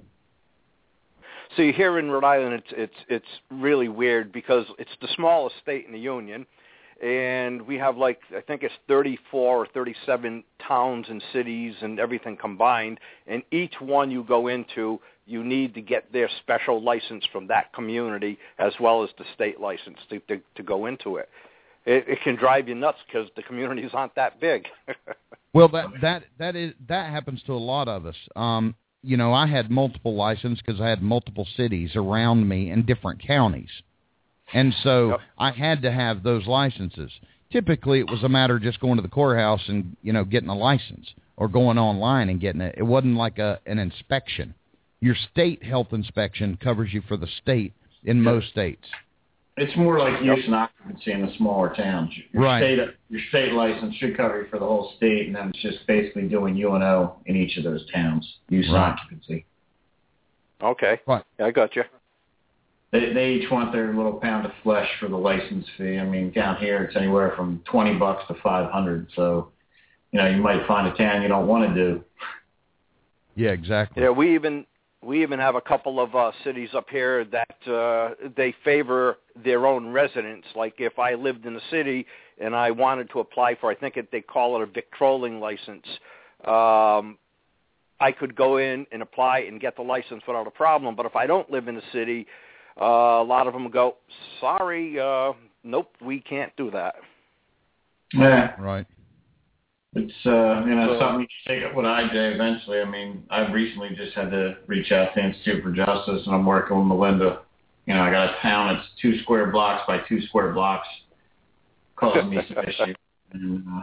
[1.55, 5.85] See, here in Rhode Island, it's it's it's really weird because it's the smallest state
[5.85, 6.45] in the union,
[7.01, 12.37] and we have like I think it's 34 or 37 towns and cities and everything
[12.37, 17.47] combined, and each one you go into, you need to get their special license from
[17.47, 21.29] that community as well as the state license to to, to go into it.
[21.85, 24.65] It, it can drive you nuts because the communities aren't that big.
[25.53, 28.15] Well, that that that is that happens to a lot of us.
[28.35, 32.85] Um, you know, I had multiple licenses because I had multiple cities around me in
[32.85, 33.71] different counties,
[34.53, 35.19] and so Yep.
[35.39, 37.11] I had to have those licenses.
[37.51, 40.49] Typically, it was a matter of just going to the courthouse and you know getting
[40.49, 42.75] a license or going online and getting it.
[42.77, 44.53] It wasn't like a an inspection.
[44.99, 48.85] Your state health inspection covers you for the state in most states.
[49.57, 52.11] It's more like use and occupancy in the smaller towns.
[52.31, 52.59] Your Right.
[52.59, 55.85] state your state license should cover you for the whole state, and then it's just
[55.87, 58.37] basically doing U&O in each of those towns.
[58.49, 59.45] Use and occupancy.
[60.61, 61.23] okay, Right.
[61.39, 61.83] I got you.
[62.91, 65.97] They they each want their little pound of flesh for the license fee.
[65.97, 69.07] I mean, down here it's anywhere from twenty bucks to five hundred.
[69.15, 69.51] So,
[70.11, 72.03] you know, you might find a town you don't want to do.
[73.35, 74.03] Yeah, exactly.
[74.03, 74.66] Yeah, we even
[75.03, 79.67] we even have a couple of uh, cities up here that uh, they favor their
[79.67, 80.47] own residents.
[80.55, 82.05] Like if I lived in a city
[82.39, 85.85] and I wanted to apply for, I think it, they call it a victualing license.
[86.45, 87.17] Um,
[87.99, 90.95] I could go in and apply and get the license without a problem.
[90.95, 92.27] But if I don't live in the city,
[92.79, 93.97] uh, a lot of them go,
[94.39, 95.33] sorry, uh,
[95.63, 96.95] nope, we can't do that.
[98.13, 98.85] Yeah, Right.
[99.97, 102.79] It's uh, you know So- something you should take up with IJ eventually.
[102.81, 106.45] I mean, I've recently just had to reach out to Institute for Justice, and I'm
[106.45, 107.39] working with Melinda.
[107.85, 110.87] You know, I got a town that's two square blocks by two square blocks,
[111.95, 112.95] causing me some issues.
[113.31, 113.81] And, uh,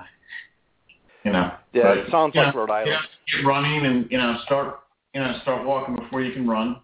[1.24, 2.90] you know, Yeah, but, it sounds like know, Rhode Island.
[2.90, 4.80] Yeah, get running and you know start
[5.14, 6.76] you know start walking before you can run.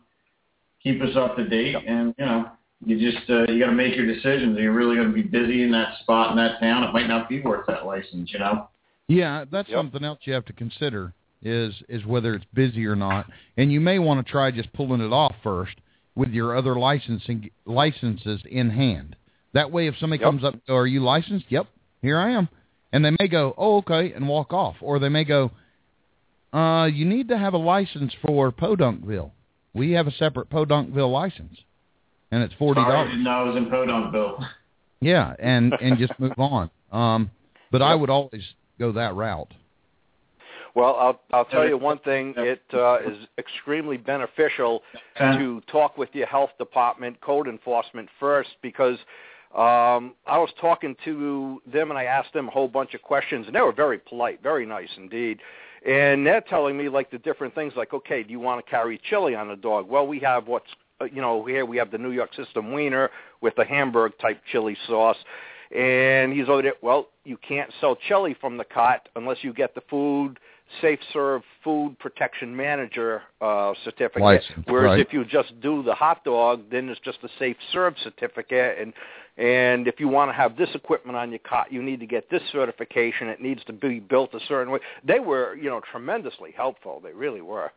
[0.82, 2.50] Keep us up to date, and you know
[2.84, 4.56] you just uh, you got to make your decisions.
[4.58, 6.82] Are you really going to be busy in that spot in that town?
[6.84, 8.68] It might not be worth that license, you know.
[9.10, 9.76] Yeah, that's Yep.
[9.76, 13.80] something else you have to consider is is whether it's busy or not, and you
[13.80, 15.76] may want to try just pulling it off first
[16.14, 19.16] with your other licensing licenses in hand.
[19.52, 20.30] That way, if somebody Yep.
[20.30, 21.66] comes up, oh, "Are you licensed?" Yep,
[22.02, 22.48] here I am,
[22.92, 25.50] and they may go, "Oh, okay," and walk off, or they may go,
[26.52, 29.32] "Uh, you need to have a license for Podunkville.
[29.74, 31.58] We have a separate Podunkville license,
[32.30, 33.10] and it's forty dollars.
[33.10, 34.46] didn't I was in Podunkville.
[35.00, 36.70] Yeah, and and just move on.
[36.92, 37.30] Um,
[37.72, 39.52] but I would always go that route.
[40.74, 42.34] Well, I'll I'll tell you one thing.
[42.36, 44.82] It uh, is extremely beneficial
[45.18, 48.96] to talk with your health department, code enforcement first, because
[49.54, 53.46] um, I was talking to them and I asked them a whole bunch of questions,
[53.46, 55.40] and they were very polite, very nice indeed.
[55.84, 59.00] And they're telling me like the different things, like, okay, do you want to carry
[59.10, 59.88] chili on the dog?
[59.88, 63.10] Well, we have what's uh, you know here we have the New York System wiener
[63.40, 65.16] with the Hamburg type chili sauce.
[65.76, 66.74] And he's over there.
[66.82, 70.38] Well, you can't sell chili from the cot unless you get the food
[70.80, 74.22] safe serve food protection manager uh, certificate.
[74.22, 75.00] License, Whereas right.
[75.00, 78.78] if you just do the hot dog, then it's just a safe serve certificate.
[78.78, 78.92] And
[79.36, 82.30] and if you want to have this equipment on your cot, you need to get
[82.30, 83.28] this certification.
[83.28, 84.80] It needs to be built a certain way.
[85.04, 87.00] They were, you know, tremendously helpful.
[87.02, 87.72] They really were.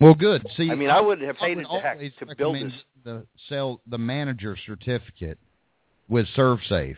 [0.00, 0.46] Well, good.
[0.56, 2.72] See, I mean, I would have I hated would to heck to build this.
[3.04, 5.38] the sell the manager certificate
[6.08, 6.96] with ServSafe.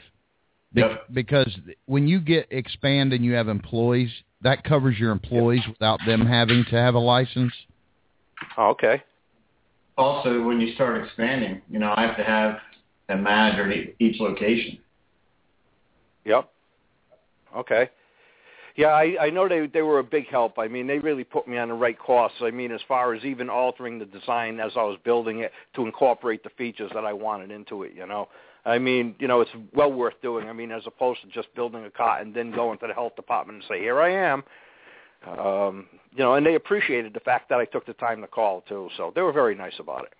[0.72, 1.06] Be- Yep.
[1.12, 4.10] Because when you get expand and you have employees,
[4.42, 7.52] that covers your employees without them having to have a license.
[8.56, 9.02] Oh, okay.
[9.98, 12.58] Also, when you start expanding, you know, I have to have
[13.08, 14.78] a manager at e- each location.
[16.24, 16.48] Yep.
[17.56, 17.90] Okay.
[18.76, 20.58] Yeah, I, I know they they were a big help.
[20.58, 22.32] I mean, they really put me on the right course.
[22.40, 25.84] I mean, as far as even altering the design as I was building it to
[25.84, 27.92] incorporate the features that I wanted into it.
[27.94, 28.28] You know,
[28.64, 30.48] I mean, you know, it's well worth doing.
[30.48, 33.16] I mean, as opposed to just building a cot and then going to the health
[33.16, 34.44] department and say, "Here I am."
[35.26, 38.62] Um, you know, and they appreciated the fact that I took the time to call
[38.62, 38.88] too.
[38.96, 40.12] So they were very nice about it.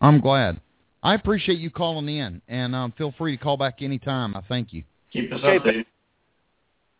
[0.00, 0.60] I'm glad.
[1.02, 4.36] I appreciate you calling in, and um, feel free to call back anytime.
[4.36, 4.82] I thank you.
[5.12, 5.86] Keep us Okay, updated.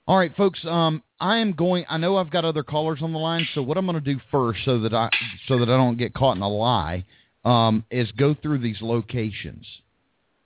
[0.07, 0.65] All right, folks.
[0.65, 1.85] Um, I am going.
[1.89, 4.21] I know I've got other callers on the line, so what I'm going to do
[4.31, 5.11] first, so that I
[5.47, 7.05] so that I don't get caught in a lie,
[7.45, 9.67] um, is go through these locations.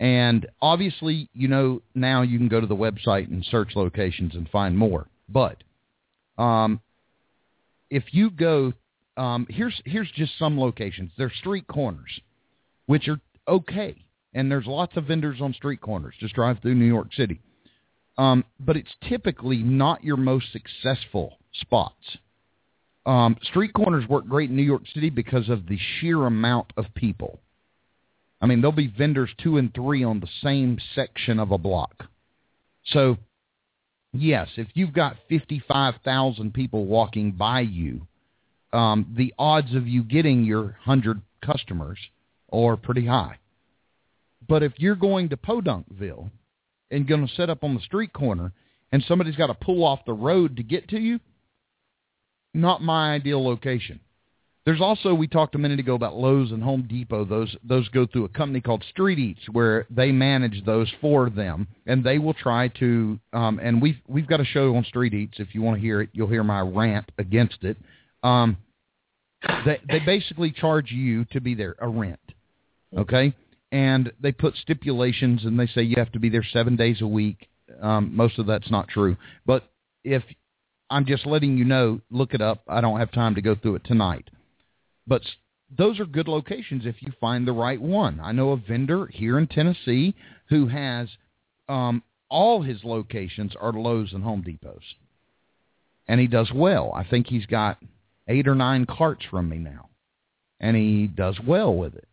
[0.03, 4.49] And obviously, you know now you can go to the website and search locations and
[4.51, 5.07] find more.
[5.29, 5.63] But
[6.37, 6.81] um,
[7.89, 8.73] if you go,
[9.17, 11.13] um, here's here's just some locations.
[11.17, 12.21] They're street corners,
[12.87, 13.95] which are okay,
[14.35, 16.15] and there's lots of vendors on street corners.
[16.19, 17.41] Just drive through New York City
[18.19, 22.19] um, but it's typically not your most successful spots.
[23.05, 26.87] Um, street corners work great in New York City because of the sheer amount of
[26.95, 27.41] people.
[28.43, 32.05] I mean, there'll be vendors two and three on the same section of a block.
[32.87, 33.17] So,
[34.13, 38.09] yes, if you've got 55,000 people walking by you,
[38.73, 41.99] um, the odds of you getting your 100 customers
[42.53, 43.39] are pretty high.
[44.49, 46.31] But if you're going to Podunkville
[46.91, 48.53] and going to set up on the street corner
[48.91, 51.21] and somebody's got to pull off the road to get to you,
[52.53, 54.01] not my ideal location.
[54.65, 57.25] There's also we talked a minute ago about Lowe's and Home Depot.
[57.25, 61.67] Those those go through a company called Street Eats where they manage those for them,
[61.87, 63.19] and they will try to.
[63.33, 65.41] Um, and we've we've got a show on Street Eats.
[65.41, 67.77] If you want to hear it, you'll hear my rant against it.
[68.23, 68.57] Um,
[69.65, 72.21] they they basically charge you to be there a rent,
[72.97, 73.35] okay?
[73.73, 77.07] And they put stipulations and they say you have to be there seven days a
[77.07, 77.49] week.
[77.81, 79.65] Um, most of that's not true, but
[80.05, 80.23] if
[80.89, 82.63] I'm just letting you know, look it up.
[82.69, 84.29] I don't have time to go through it tonight.
[85.07, 85.23] But
[85.77, 88.21] those are good locations if you find the right one.
[88.21, 90.15] I know a vendor here in Tennessee
[90.49, 91.09] who has
[91.69, 94.85] um, all his locations are Lowe's and Home Depots,
[96.07, 96.93] and he does well.
[96.95, 97.79] I think he's got
[98.29, 99.89] eight or nine carts from me now.
[100.61, 102.09] and he does well with it.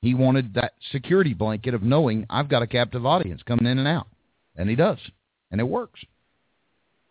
[0.00, 3.88] He wanted that security blanket of knowing I've got a captive audience coming in and
[3.88, 4.06] out,
[4.56, 4.98] and he does,
[5.50, 6.00] and it works.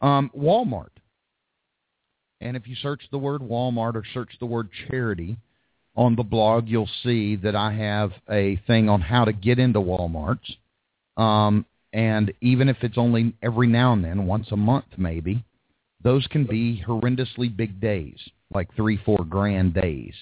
[0.02, 0.90] Um, Walmart,
[2.42, 5.38] and if you search the word Walmart or search the word charity
[5.96, 9.80] on the blog, you'll see that I have a thing on how to get into
[9.80, 10.56] Walmarts.
[11.18, 15.44] Um, and even if it's only every now and then, once a month maybe,
[16.02, 18.18] those can be horrendously big days,
[18.54, 20.14] like three, four grand days.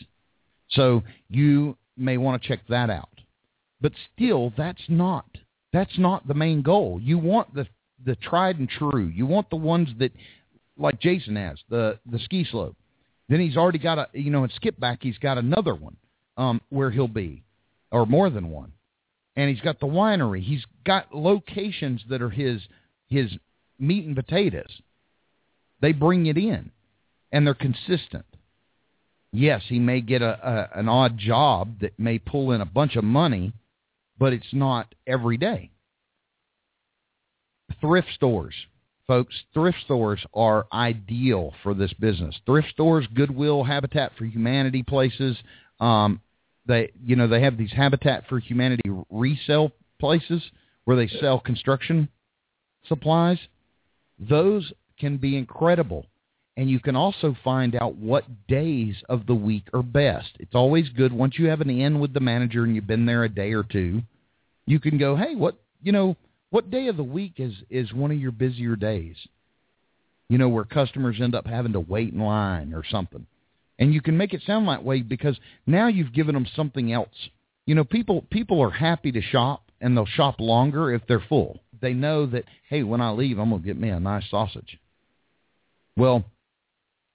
[0.69, 3.09] So you may want to check that out.
[3.79, 5.25] But still, that's not
[5.71, 6.99] that's not the main goal.
[7.01, 7.67] You want the
[8.05, 9.11] the tried and true.
[9.13, 10.11] You want the ones that,
[10.77, 12.75] like Jason has, the the ski slope.
[13.29, 15.97] Then he's already got a you know in skip back he's got another one
[16.37, 17.43] um, where he'll be,
[17.91, 18.73] or more than one,
[19.35, 20.41] and he's got the winery.
[20.41, 22.61] He's got locations that are his
[23.07, 23.31] his
[23.79, 24.81] meat and potatoes.
[25.81, 26.71] They bring it in,
[27.31, 28.25] and they're consistent.
[29.33, 32.95] Yes, he may get a, a an odd job that may pull in a bunch
[32.95, 33.53] of money,
[34.17, 35.71] but it's not every day.
[37.81, 38.55] Thrift stores,
[39.07, 42.35] folks, thrift stores are ideal for this business.
[42.45, 45.37] Thrift stores, Goodwill, Habitat for Humanity places,
[45.79, 46.21] um,
[46.65, 50.43] they you know they have these Habitat for Humanity resale places
[50.85, 52.09] where they sell construction
[52.87, 53.39] supplies.
[54.19, 56.05] Those can be incredible.
[56.55, 60.29] And you can also find out what days of the week are best.
[60.39, 63.23] It's always good once you have an in with the manager and you've been there
[63.23, 64.01] a day or two.
[64.65, 66.15] You can go, hey, what you know,
[66.49, 69.15] what day of the week is is one of your busier days?
[70.29, 73.25] You know, where customers end up having to wait in line or something.
[73.79, 77.29] And you can make it sound that way because now you've given them something else.
[77.65, 81.59] You know, people people are happy to shop and they'll shop longer if they're full.
[81.79, 84.79] They know that hey, when I leave, I'm gonna get me a nice sausage.
[85.95, 86.23] Well,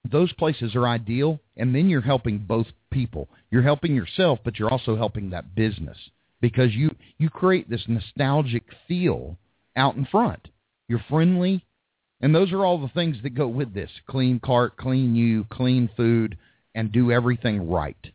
[0.09, 3.29] those places are ideal, and then you're helping both people.
[3.49, 5.97] You're helping yourself, but you're also helping that business
[6.43, 9.37] because you you create this nostalgic feel
[9.77, 10.49] out in front.
[10.89, 11.65] You're friendly,
[12.19, 15.89] and those are all the things that go with this: clean cart, clean you, clean
[15.95, 16.37] food,
[16.75, 18.11] and do everything right,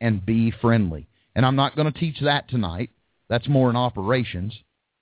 [0.00, 1.08] and be friendly.
[1.34, 2.90] And I'm not going to teach that tonight.
[3.28, 4.56] That's more in operations,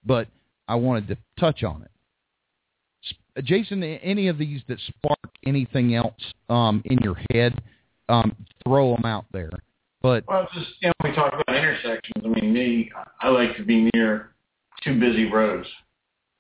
[0.07, 0.29] but
[0.67, 3.45] I wanted to touch on it.
[3.45, 7.61] Jason, any of these that spark anything else um, in your head,
[8.09, 9.51] um, throw them out there.
[10.03, 12.25] But Well, just you know, we talk about intersections.
[12.25, 12.91] I mean, me,
[13.21, 14.35] I like to be near
[14.83, 15.69] two busy roads,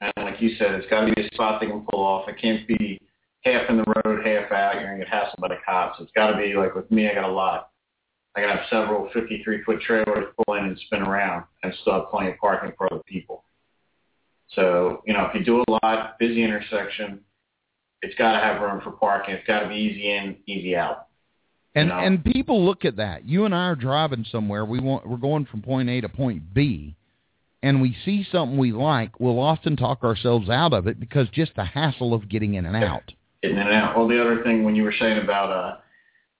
[0.00, 2.28] and like you said, it's got to be a spot they can pull off.
[2.28, 2.98] It can't be
[3.42, 4.74] half in the road, half out.
[4.76, 6.00] You're gonna get hassled by the cops.
[6.00, 7.08] It's got to be like with me.
[7.08, 7.70] I got a lot.
[8.36, 12.30] I got several 53 foot trailers pull in and spin around, and still have plenty
[12.30, 13.44] of parking for other people.
[14.54, 17.20] So you know, if you do a lot, busy intersection,
[18.00, 19.34] it's got to have room for parking.
[19.34, 21.08] It's got to be easy in, easy out.
[21.74, 21.98] And know?
[21.98, 23.28] and people look at that.
[23.28, 24.64] You and I are driving somewhere.
[24.64, 26.96] We want we're going from point A to point B,
[27.62, 29.20] and we see something we like.
[29.20, 32.76] We'll often talk ourselves out of it because just the hassle of getting in and
[32.76, 33.12] out.
[33.42, 33.96] getting in and out.
[33.96, 35.76] Well, the other thing when you were saying about, uh,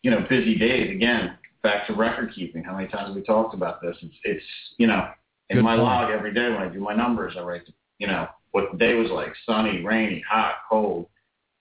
[0.03, 2.65] you know, busy days, again, back to record keeping.
[2.65, 3.97] How many times have we talked about this?
[4.03, 4.45] It's, it's
[4.79, 5.09] you know,
[5.51, 5.83] in Good my point.
[5.83, 7.63] log every day when I do my numbers, I write,
[7.99, 11.07] you know, what the day was like, sunny, rainy, hot, cold,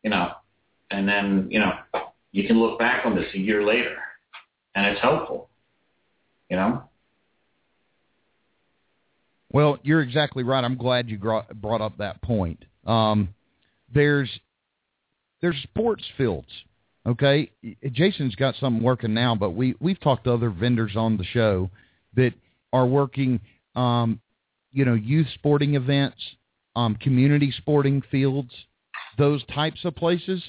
[0.04, 0.32] you know,
[0.90, 1.74] and then, you know,
[2.32, 3.98] you can look back on this a year later,
[4.76, 5.50] and it's helpful,
[6.50, 6.84] you know.
[9.52, 10.64] Well, you're exactly right.
[10.64, 12.64] I'm glad you brought up that point.
[12.86, 13.30] Um,
[13.94, 14.30] there's
[15.42, 16.50] there's sports fields.
[17.08, 17.50] Okay,
[17.92, 21.70] Jason's got something working now, but we we've talked to other vendors on the show
[22.16, 22.34] that
[22.72, 23.40] are working,
[23.76, 24.22] um,
[24.72, 26.18] you know, youth sporting events,
[26.76, 28.54] um, community sporting fields,
[29.18, 30.44] those types of places.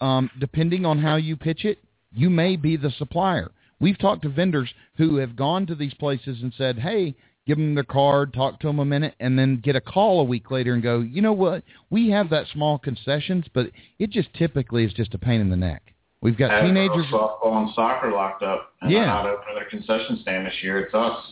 [0.00, 1.78] Um, depending on how you pitch it,
[2.14, 3.50] you may be the supplier.
[3.80, 7.14] We've talked to vendors who have gone to these places and said, "Hey,
[7.48, 10.24] give them their card, talk to them a minute, and then get a call a
[10.24, 11.64] week later and go, you know what?
[11.88, 15.56] We have that small concessions, but it just typically is just a pain in the
[15.56, 15.94] neck.
[16.20, 18.98] We've got Had teenagers, softball and soccer locked up, and Yeah.
[18.98, 20.80] they're not opening their concession stand this year.
[20.80, 21.24] It's us.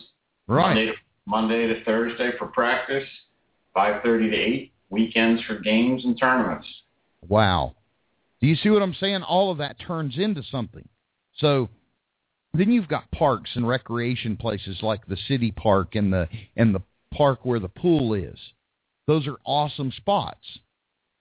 [0.47, 0.95] Monday right?
[0.95, 3.07] to, Monday to Thursday for practice,
[3.75, 4.73] 5:30 to 8.
[4.89, 6.65] Weekends for games and tournaments.
[7.27, 7.75] Wow.
[8.41, 9.23] Do you see what I'm saying?
[9.23, 10.87] All of that turns into something.
[11.37, 11.69] So
[12.53, 16.81] then you've got parks and recreation places like the city park and the and the
[17.11, 18.37] park where the pool is.
[19.07, 20.59] Those are awesome spots.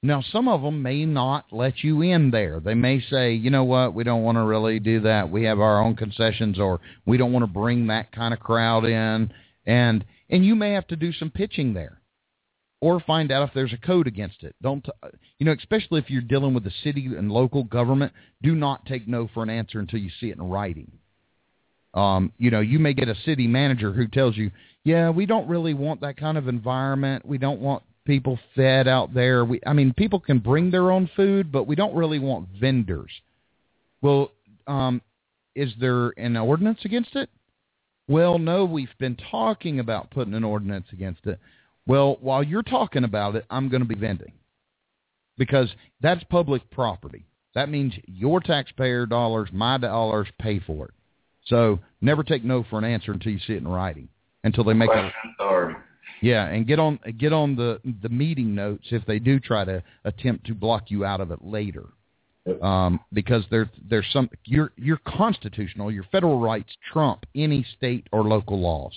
[0.03, 2.61] Now some of them may not let you in there.
[2.61, 3.95] They may say, "You know what?
[3.95, 5.31] We don't want to really do that.
[5.31, 8.85] We have our own concessions or we don't want to bring that kind of crowd
[8.85, 9.33] in."
[9.65, 12.01] And and you may have to do some pitching there
[12.81, 14.55] or find out if there's a code against it.
[14.63, 14.87] Don't
[15.39, 18.13] you know, especially if you're dealing with the city and local government,
[18.43, 20.91] do not take no for an answer until you see it in writing.
[21.95, 24.51] Um, you know, you may get a city manager who tells you,
[24.85, 27.25] "Yeah, we don't really want that kind of environment.
[27.25, 29.45] We don't want people fed out there.
[29.45, 33.11] We, I mean, people can bring their own food, but we don't really want vendors."
[34.03, 34.33] Well,
[34.67, 35.01] um,
[35.55, 37.31] is there an ordinance against it?
[38.09, 41.41] Well, no, we've been talking about putting an ordinance against it.
[41.87, 44.33] Well, while you're talking about it, I'm going to be vending
[45.39, 45.69] because
[46.01, 47.27] that's public property.
[47.55, 50.95] That means your taxpayer dollars, my dollars, pay for it.
[51.47, 54.09] So never take no for an answer until you see it in writing.
[54.45, 55.77] Until they make a authority.
[56.23, 59.83] yeah, and get on get on the the meeting notes if they do try to
[60.05, 61.87] attempt to block you out of it later.
[62.63, 68.23] Um, because there there's some your your constitutional your federal rights trump any state or
[68.23, 68.93] local laws,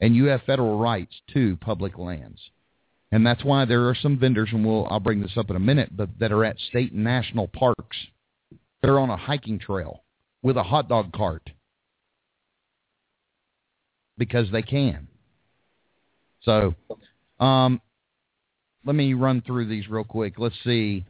[0.00, 2.40] and you have federal rights to public lands,
[3.10, 5.60] and that's why there are some vendors, and we'll I'll bring this up in a
[5.60, 7.96] minute, but that are at state and national parks.
[8.82, 10.04] They're on a hiking trail
[10.42, 11.50] with a hot dog cart
[14.16, 15.08] because they can.
[16.42, 16.74] So,
[17.40, 17.80] um,
[18.84, 20.38] let me run through these real quick.
[20.38, 21.04] Let's see.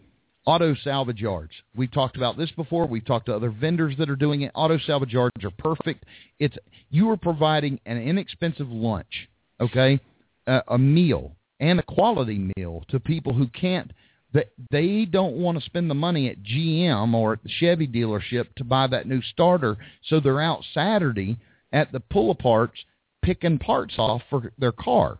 [0.48, 1.52] Auto salvage yards.
[1.76, 2.86] We've talked about this before.
[2.86, 4.52] We've talked to other vendors that are doing it.
[4.54, 6.06] Auto salvage yards are perfect.
[6.38, 6.56] It's
[6.88, 9.28] you are providing an inexpensive lunch,
[9.60, 10.00] okay,
[10.46, 13.92] uh, a meal and a quality meal to people who can't.
[14.32, 18.46] That they don't want to spend the money at GM or at the Chevy dealership
[18.56, 19.76] to buy that new starter,
[20.06, 21.36] so they're out Saturday
[21.74, 22.86] at the pull aparts
[23.20, 25.18] picking parts off for their car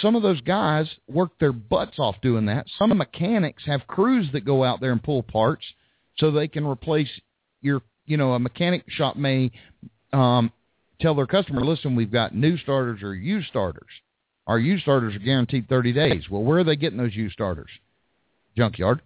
[0.00, 2.66] some of those guys work their butts off doing that.
[2.78, 5.64] Some mechanics have crews that go out there and pull parts
[6.16, 7.10] so they can replace
[7.60, 9.50] your, you know, a mechanic shop may
[10.12, 10.50] um,
[11.00, 13.88] tell their customer, listen, we've got new starters or used starters.
[14.46, 16.30] Our used starters are guaranteed 30 days.
[16.30, 17.70] Well, where are they getting those used starters?
[18.56, 19.02] Junkyard.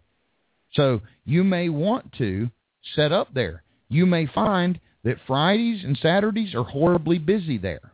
[0.72, 2.50] So you may want to
[2.94, 3.62] set up there.
[3.88, 7.92] You may find that Fridays and Saturdays are horribly busy there.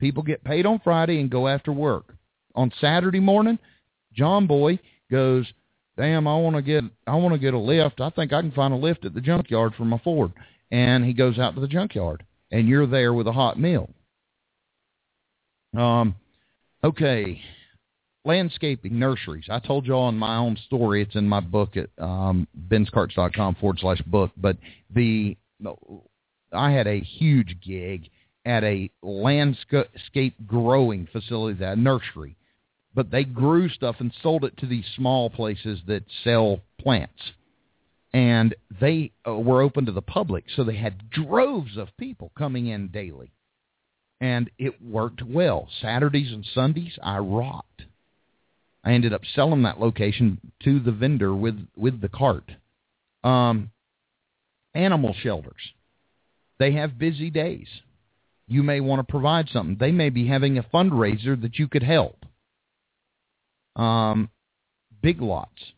[0.00, 2.11] People get paid on Friday and go after work
[2.54, 3.58] on Saturday morning,
[4.12, 4.78] John Boy
[5.10, 5.46] goes,
[5.96, 8.00] "Damn, I want to get I want to get a lift.
[8.00, 10.32] I think I can find a lift at the junkyard for my Ford."
[10.70, 13.90] And he goes out to the junkyard, and you're there with a hot meal.
[15.76, 16.14] Um,
[16.82, 17.40] okay,
[18.24, 19.46] landscaping nurseries.
[19.50, 21.02] I told y'all in my own story.
[21.02, 24.30] It's in my book at um, benscarts.com forward slash book.
[24.36, 24.56] But
[24.94, 25.36] the
[26.52, 28.08] I had a huge gig
[28.44, 32.36] at a landscape growing facility, that nursery,
[32.94, 37.32] but they grew stuff and sold it to these small places that sell plants.
[38.12, 42.66] And they uh, were open to the public, so they had droves of people coming
[42.66, 43.32] in daily.
[44.20, 45.68] And it worked well.
[45.80, 47.82] Saturdays and Sundays, I rocked.
[48.84, 52.50] I ended up selling that location to the vendor with, with the cart.
[53.24, 53.70] Um,
[54.74, 55.72] animal shelters.
[56.58, 57.68] They have busy days
[58.52, 59.76] you may want to provide something.
[59.78, 62.21] They may be having a fundraiser that you could help.
[63.76, 64.30] Um,
[65.02, 65.72] big lots,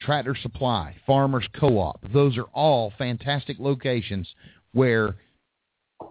[0.00, 2.00] Tractor Supply, Farmers Co-op.
[2.12, 4.28] Those are all fantastic locations
[4.72, 5.16] where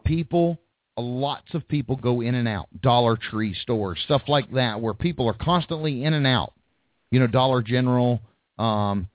[0.05, 0.59] people,
[0.97, 2.67] lots of people go in and out.
[2.81, 6.53] Dollar Tree stores, stuff like that, where people are constantly in and out.
[7.11, 8.19] You know, Dollar General,
[8.57, 9.07] um,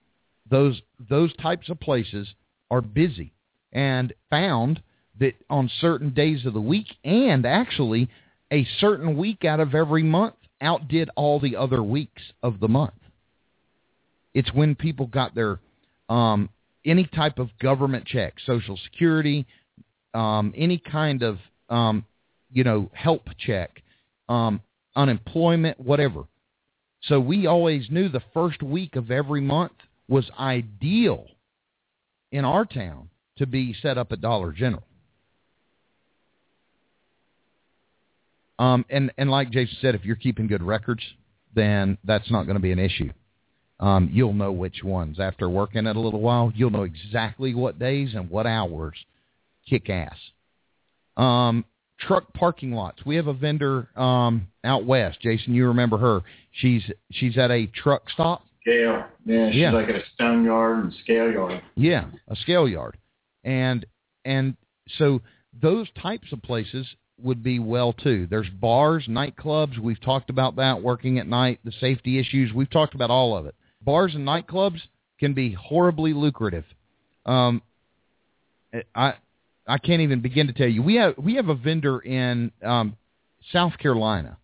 [0.50, 2.28] those those types of places
[2.70, 3.32] are busy
[3.72, 4.82] and found
[5.20, 8.08] that on certain days of the week and actually
[8.52, 12.92] a certain week out of every month outdid all the other weeks of the month.
[14.34, 15.58] It's when people got their
[16.08, 16.48] um,
[16.84, 19.46] any type of government check, Social Security,
[20.14, 21.38] um, any kind of
[21.68, 22.04] um,
[22.52, 23.82] you know help check,
[24.28, 24.60] um,
[24.96, 26.24] unemployment, whatever.
[27.02, 29.72] So we always knew the first week of every month
[30.08, 31.26] was ideal
[32.32, 34.82] in our town to be set up at Dollar General.
[38.58, 41.02] Um, and, and like Jason said, if you're keeping good records,
[41.54, 43.10] then that's not going to be an issue.
[43.80, 45.20] Um, you'll know which ones.
[45.20, 48.94] After working it a little while, you'll know exactly what days and what hours
[49.68, 50.16] kick ass.
[51.16, 51.64] Um,
[52.00, 53.04] truck parking lots.
[53.06, 55.20] We have a vendor um, out west.
[55.20, 56.20] Jason, you remember her.
[56.52, 56.82] She's
[57.12, 58.42] she's at a truck stop.
[58.62, 59.04] Scale.
[59.24, 59.70] Yeah, she's Yeah.
[59.72, 61.62] like at a stone yard and scale yard.
[61.76, 62.96] Yeah, a scale yard.
[63.44, 63.86] And
[64.24, 64.56] and
[64.96, 65.20] so
[65.60, 66.86] those types of places
[67.22, 68.26] would be well too.
[68.28, 69.78] There's bars, nightclubs.
[69.78, 72.52] We've talked about that working at night, the safety issues.
[72.52, 73.54] We've talked about all of it.
[73.82, 74.80] Bars and nightclubs
[75.18, 76.64] can be horribly lucrative.
[77.26, 77.62] Um,
[78.94, 79.14] I
[79.66, 80.82] I can't even begin to tell you.
[80.82, 82.96] We have we have a vendor in um,
[83.52, 84.38] South Carolina,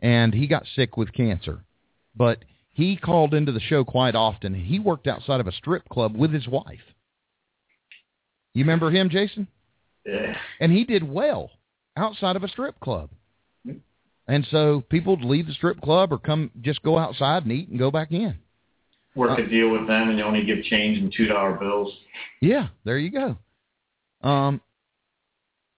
[0.00, 1.60] and he got sick with cancer,
[2.16, 4.54] but he called into the show quite often.
[4.54, 6.80] He worked outside of a strip club with his wife.
[8.52, 9.48] You remember him, Jason?
[10.06, 10.36] Yeah.
[10.60, 11.50] and he did well
[11.96, 13.10] outside of a strip club.
[14.26, 17.68] And so people would leave the strip club or come just go outside and eat
[17.68, 18.36] and go back in.
[19.14, 21.92] Work a deal with them and you only give change in two dollar bills.
[22.40, 23.36] Yeah, there you go.
[24.28, 24.60] Um,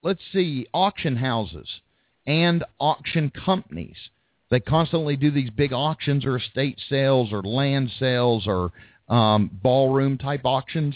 [0.02, 1.68] let's see, auction houses
[2.26, 3.96] and auction companies.
[4.50, 8.72] They constantly do these big auctions or estate sales or land sales or
[9.08, 10.94] um, ballroom type auctions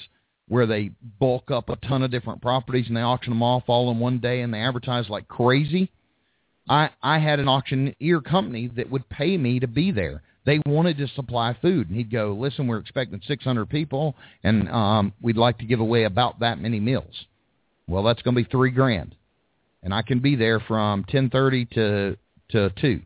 [0.51, 0.90] where they
[1.20, 4.18] bulk up a ton of different properties and they auction them off all in one
[4.18, 5.88] day and they advertise like crazy.
[6.68, 10.22] I I had an auctioneer company that would pay me to be there.
[10.44, 15.12] They wanted to supply food, and he'd go, "Listen, we're expecting 600 people, and um,
[15.22, 17.26] we'd like to give away about that many meals."
[17.86, 19.14] Well, that's going to be three grand,
[19.84, 22.16] and I can be there from 10:30 to
[22.51, 23.03] to two.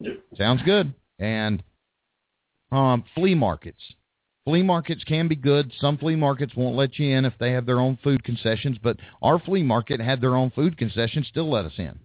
[0.00, 0.20] Yep.
[0.36, 0.92] Sounds good.
[1.18, 1.62] And
[2.70, 3.80] um, flea markets.
[4.44, 5.72] Flea markets can be good.
[5.80, 8.96] Some flea markets won't let you in if they have their own food concessions, but
[9.22, 11.98] our flea market had their own food concessions, still let us in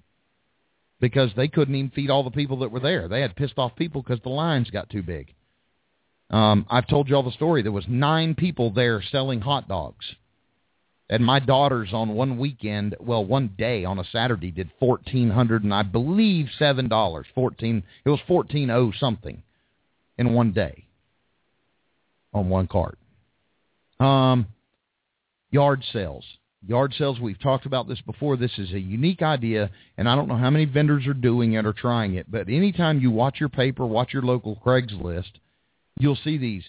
[1.00, 3.08] because they couldn't even feed all the people that were there.
[3.08, 5.34] They had pissed off people because the lines got too big.
[6.30, 7.62] Um, I've told you all the story.
[7.62, 10.06] There was nine people there selling hot dogs.
[11.10, 15.64] And my daughters on one weekend, well, one day on a Saturday, did fourteen hundred
[15.64, 17.28] and I believe seven dollars.
[17.34, 19.42] Fourteen, it was fourteen oh something,
[20.18, 20.87] in one day,
[22.38, 22.98] on one cart.
[24.00, 24.48] Um,
[25.52, 26.26] yard sales.
[26.66, 28.36] Yard sales, we've talked about this before.
[28.36, 31.66] This is a unique idea, and I don't know how many vendors are doing it
[31.66, 35.32] or trying it, but anytime you watch your paper, watch your local Craigslist,
[36.00, 36.64] you'll see these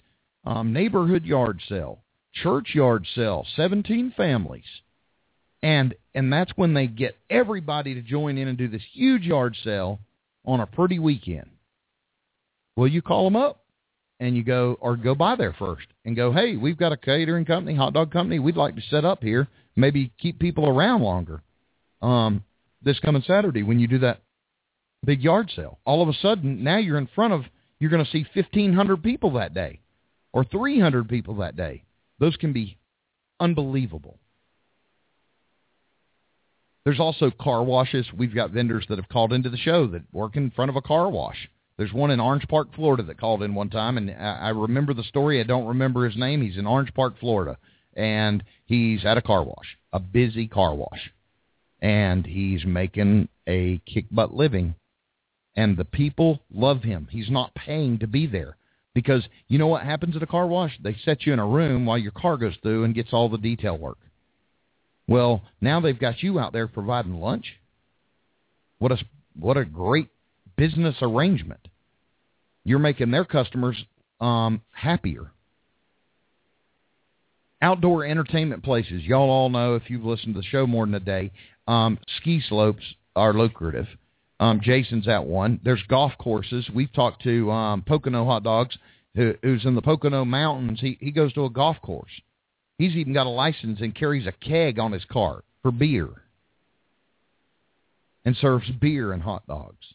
[0.44, 2.00] um, neighborhood yard sale,
[2.32, 4.64] church yard sale, 17 families.
[5.62, 9.56] And and that's when they get everybody to join in and do this huge yard
[9.64, 9.98] sale
[10.44, 11.50] on a pretty weekend.
[12.76, 13.64] Well, you call them up
[14.20, 17.44] and you go or go by there first and go, "Hey, we've got a catering
[17.44, 18.38] company, hot dog company.
[18.38, 21.42] We'd like to set up here, maybe keep people around longer."
[22.02, 22.44] Um,
[22.82, 24.22] this coming Saturday when you do that
[25.04, 27.44] big yard sale, all of a sudden now you're in front of
[27.78, 29.80] you're going to see 1500 people that day
[30.32, 31.84] or 300 people that day.
[32.18, 32.76] Those can be
[33.40, 34.18] unbelievable.
[36.84, 38.06] There's also car washes.
[38.16, 40.82] We've got vendors that have called into the show that work in front of a
[40.82, 41.48] car wash.
[41.78, 45.04] There's one in Orange Park, Florida that called in one time, and I remember the
[45.04, 45.40] story.
[45.40, 46.42] I don't remember his name.
[46.42, 47.56] He's in Orange Park, Florida,
[47.94, 51.12] and he's at a car wash, a busy car wash,
[51.80, 54.74] and he's making a kick butt living,
[55.54, 57.06] and the people love him.
[57.12, 58.56] He's not paying to be there
[58.92, 60.76] because you know what happens at a car wash?
[60.82, 63.38] They set you in a room while your car goes through and gets all the
[63.38, 63.98] detail work.
[65.06, 67.54] Well, now they've got you out there providing lunch.
[68.80, 68.98] What a
[69.38, 70.08] what a great
[70.58, 71.66] business arrangement.
[72.64, 73.82] You're making their customers
[74.20, 75.30] um, happier.
[77.62, 79.02] Outdoor entertainment places.
[79.04, 81.32] Y'all all know if you've listened to the show more than a day,
[81.66, 82.82] um, ski slopes
[83.16, 83.86] are lucrative.
[84.40, 85.60] Um, Jason's at one.
[85.64, 86.68] There's golf courses.
[86.72, 88.76] We've talked to um, Pocono Hot Dogs,
[89.14, 90.80] who, who's in the Pocono Mountains.
[90.80, 92.12] He he goes to a golf course.
[92.78, 96.08] He's even got a license and carries a keg on his cart for beer
[98.24, 99.94] and serves beer and hot dogs.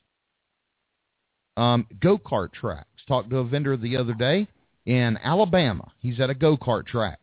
[1.55, 2.87] Um, go-kart tracks.
[3.07, 4.47] Talked to a vendor the other day
[4.85, 5.91] in Alabama.
[5.99, 7.19] He's at a go-kart track,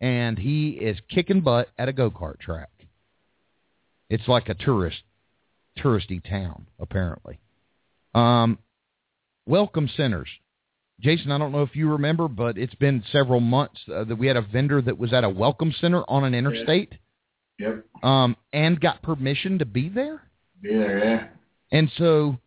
[0.00, 2.70] and he is kicking butt at a go-kart track.
[4.10, 5.02] It's like a tourist,
[5.78, 7.38] touristy town, apparently.
[8.14, 8.58] Um,
[9.46, 10.28] welcome centers.
[11.00, 14.26] Jason, I don't know if you remember, but it's been several months uh, that we
[14.26, 16.94] had a vendor that was at a welcome center on an interstate
[17.58, 17.84] Yep.
[18.02, 20.22] um, and got permission to be there.
[20.62, 21.26] Be there, yeah.
[21.72, 22.38] And so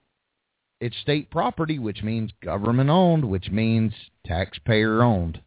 [0.79, 3.93] it's state property, which means government owned, which means
[4.25, 5.41] taxpayer owned.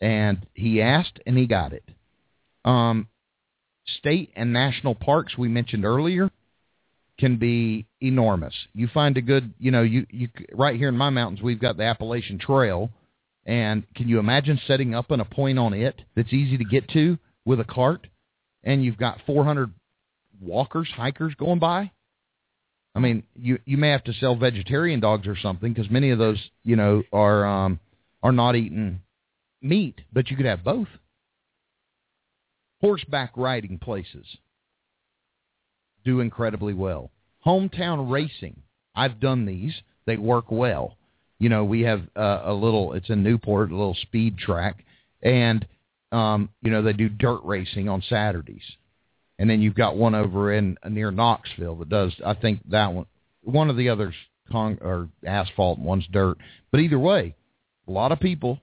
[0.00, 1.84] And he asked and he got it.
[2.64, 3.08] Um,
[3.98, 6.30] state and national parks we mentioned earlier
[7.18, 8.54] can be enormous.
[8.74, 11.76] You find a good, you know, you you right here in my mountains we've got
[11.76, 12.90] the Appalachian Trail,
[13.44, 16.88] and can you imagine setting up an a point on it that's easy to get
[16.90, 18.06] to with a cart,
[18.64, 19.72] and you've got 400
[20.40, 21.90] walkers, hikers going by?
[22.94, 26.18] I mean, you you may have to sell vegetarian dogs or something because many of
[26.18, 27.80] those, you know, are um
[28.22, 29.00] are not eating
[29.62, 30.88] meat, but you could have both.
[32.80, 34.26] Horseback riding places
[36.04, 37.10] do incredibly well.
[37.46, 38.62] Hometown racing,
[38.94, 39.74] I've done these.
[40.04, 40.96] They work well.
[41.38, 42.92] You know, we have uh, a little.
[42.92, 44.84] It's in Newport, a little speed track,
[45.22, 45.66] and
[46.10, 48.62] um, you know they do dirt racing on Saturdays
[49.38, 52.14] and then you've got one over in near Knoxville that does.
[52.24, 53.06] I think that one,
[53.42, 54.14] one of the others,
[54.50, 56.38] con or asphalt, and one's dirt.
[56.70, 57.34] But either way,
[57.88, 58.60] a lot of people,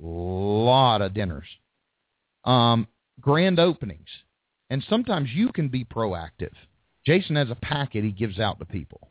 [0.00, 1.46] a lot of dinners,
[2.44, 2.86] um,
[3.20, 4.08] grand openings,
[4.70, 6.52] and sometimes you can be proactive.
[7.04, 9.08] Jason has a packet he gives out to people,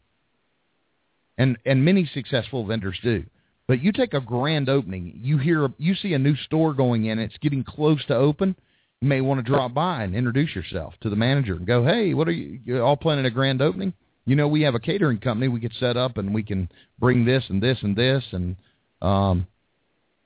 [1.37, 3.25] and and many successful vendors do.
[3.67, 7.19] But you take a grand opening, you hear you see a new store going in,
[7.19, 8.55] it's getting close to open.
[9.01, 12.13] You may want to drop by and introduce yourself to the manager and go, "Hey,
[12.13, 13.93] what are you, you all planning a grand opening?"
[14.25, 17.25] You know, we have a catering company we could set up and we can bring
[17.25, 18.55] this and this and this and
[19.01, 19.47] um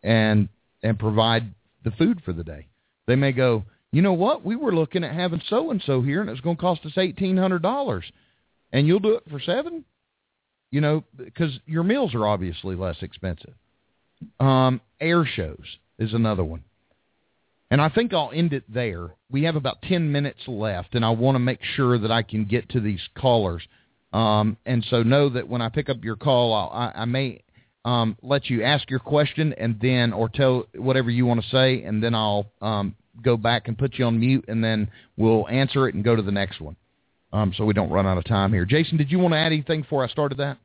[0.03, 0.49] and
[0.83, 1.53] and provide
[1.85, 2.67] the food for the day.
[3.07, 4.43] They may go, you know what?
[4.43, 6.97] We were looking at having so and so here, and it's going to cost us
[6.97, 8.03] eighteen hundred dollars,
[8.73, 9.85] and you'll do it for seven.
[10.71, 13.53] You know, because your meals are obviously less expensive.
[14.37, 15.63] Um, air shows
[15.97, 16.65] is another one,
[17.71, 19.15] and I think I'll end it there.
[19.29, 22.45] We have about ten minutes left, and I want to make sure that I can
[22.45, 23.63] get to these callers.
[24.13, 27.41] Um, and so know that when I pick up your call, I, I may
[27.83, 31.83] um, let you ask your question and then, or tell whatever you want to say,
[31.83, 35.87] and then I'll um, go back and put you on mute, and then we'll answer
[35.87, 36.75] it and go to the next one.
[37.33, 38.65] Um, so we don't run out of time here.
[38.65, 40.57] Jason, did you want to add anything before I started that?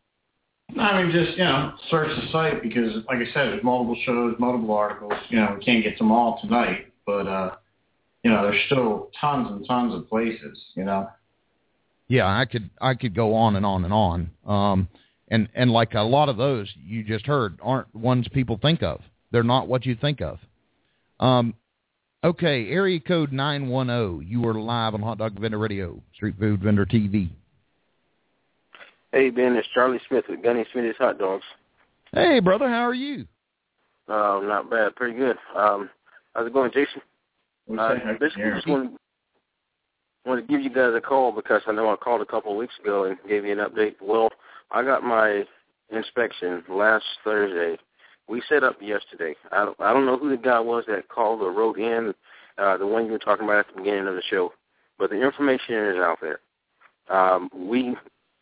[0.73, 3.97] No, I mean, just, you know, search the site because, like I said, there's multiple
[4.07, 5.15] shows, multiple articles.
[5.29, 7.55] You know, we can't get them all tonight, but, uh,
[8.23, 11.09] you know, there's still tons and tons of places, you know.
[12.09, 14.31] Yeah, I could I could go on and on and on.
[14.47, 14.89] Um,
[15.29, 19.01] and and like a lot of those you just heard aren't ones people think of.
[19.31, 20.39] They're not what you think of.
[21.21, 21.55] Um,
[22.25, 24.21] okay, area code nine one zero.
[24.21, 27.31] You are live on Hot Dog Vendor Radio, Street Food Vendor TV.
[29.13, 31.45] Hey Ben, it's Charlie Smith with Gunny Smith's Hot Dogs.
[32.13, 33.27] Hey brother, how are you?
[34.09, 35.37] Uh, not bad, pretty good.
[35.57, 35.89] Um,
[36.35, 37.03] how's it going, Jason?
[37.79, 38.91] Uh, say hi to basically, just wanted,
[40.25, 42.59] wanted to give you guys a call because I know I called a couple of
[42.59, 43.95] weeks ago and gave you an update.
[44.01, 44.31] Well,
[44.71, 45.45] I got my
[45.91, 47.81] inspection last Thursday.
[48.29, 49.35] We set up yesterday.
[49.53, 52.15] I don't, I don't know who the guy was that called or wrote in,
[52.59, 54.53] uh, the one you were talking about at the beginning of the show,
[54.99, 56.41] but the information is out there.
[57.09, 57.97] Um, we,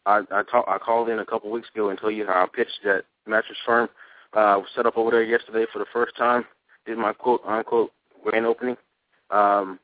[0.05, 2.45] I, I, talk, I called in a couple of weeks ago and told you how
[2.45, 3.89] I pitched that mattress firm.
[4.35, 6.45] Uh, set up over there yesterday for the first time.
[6.89, 7.93] Did my quote unquote
[8.25, 8.79] grand opening.
[9.31, 9.79] Um,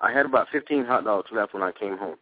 [0.00, 2.16] I had about 15 hot dogs left when I came home.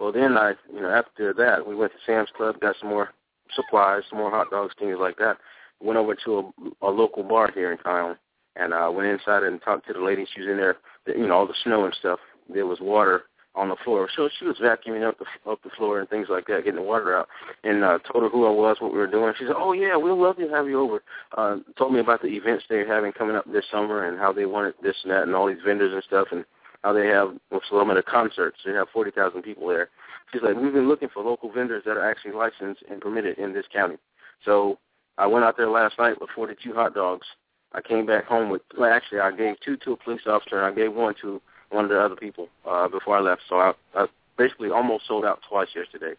[0.00, 3.10] Well, then I, you know, after that, we went to Sam's Club, got some more
[3.54, 5.36] supplies, some more hot dogs, things like that.
[5.80, 6.52] Went over to
[6.82, 8.16] a, a local bar here in town,
[8.56, 10.26] and uh, went inside and talked to the lady.
[10.34, 12.18] She was in there, you know, all the snow and stuff.
[12.52, 16.00] There was water on the floor, so she was vacuuming up the up the floor
[16.00, 17.28] and things like that, getting the water out.
[17.64, 19.34] And uh, told her who I was, what we were doing.
[19.38, 21.02] She said, "Oh yeah, we'll love to have you over."
[21.36, 24.46] Uh, told me about the events they're having coming up this summer and how they
[24.46, 26.44] wanted this and that and all these vendors and stuff and
[26.82, 27.36] how they have
[27.68, 28.58] some of concerts.
[28.64, 29.90] They have forty thousand people there.
[30.32, 33.52] She's like, we've been looking for local vendors that are actually licensed and permitted in
[33.52, 33.96] this county.
[34.44, 34.78] So
[35.18, 37.26] I went out there last night with 42 hot dogs.
[37.72, 40.66] I came back home with, well, actually, I gave two to a police officer, and
[40.66, 41.40] I gave one to
[41.72, 43.42] one of the other people uh, before I left.
[43.48, 44.06] So I, I
[44.38, 46.14] basically almost sold out twice yesterday.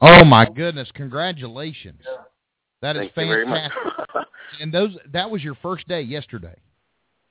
[0.00, 0.88] Oh my goodness!
[0.94, 2.00] Congratulations.
[2.82, 3.82] That is Thank you fantastic.
[4.60, 6.56] and those that was your first day yesterday.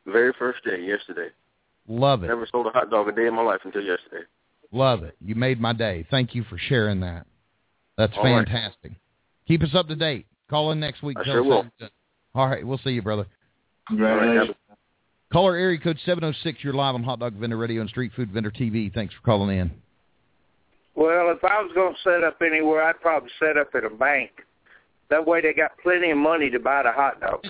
[0.05, 1.27] very first day, yesterday.
[1.87, 2.27] Love it.
[2.27, 4.25] Never sold a hot dog a day in my life until yesterday.
[4.71, 5.15] Love it.
[5.23, 6.07] You made my day.
[6.09, 7.27] Thank you for sharing that.
[7.97, 8.47] That's All right.
[8.47, 8.93] fantastic.
[9.47, 10.25] Keep us up to date.
[10.49, 11.17] Call in next week.
[11.19, 11.51] I sure will.
[11.51, 11.91] how you're doing.
[12.33, 12.65] All right.
[12.65, 13.27] We'll see you, brother.
[13.87, 14.55] Congratulations.
[15.33, 16.63] Caller area code 706.
[16.63, 18.93] You're live on Hot Dog Vendor Radio and Street Food Vendor TV.
[18.93, 19.71] Thanks for calling in.
[20.95, 23.89] Well, if I was going to set up anywhere, I'd probably set up at a
[23.89, 24.29] bank.
[25.09, 27.49] That way they got plenty of money to buy the hot dogs.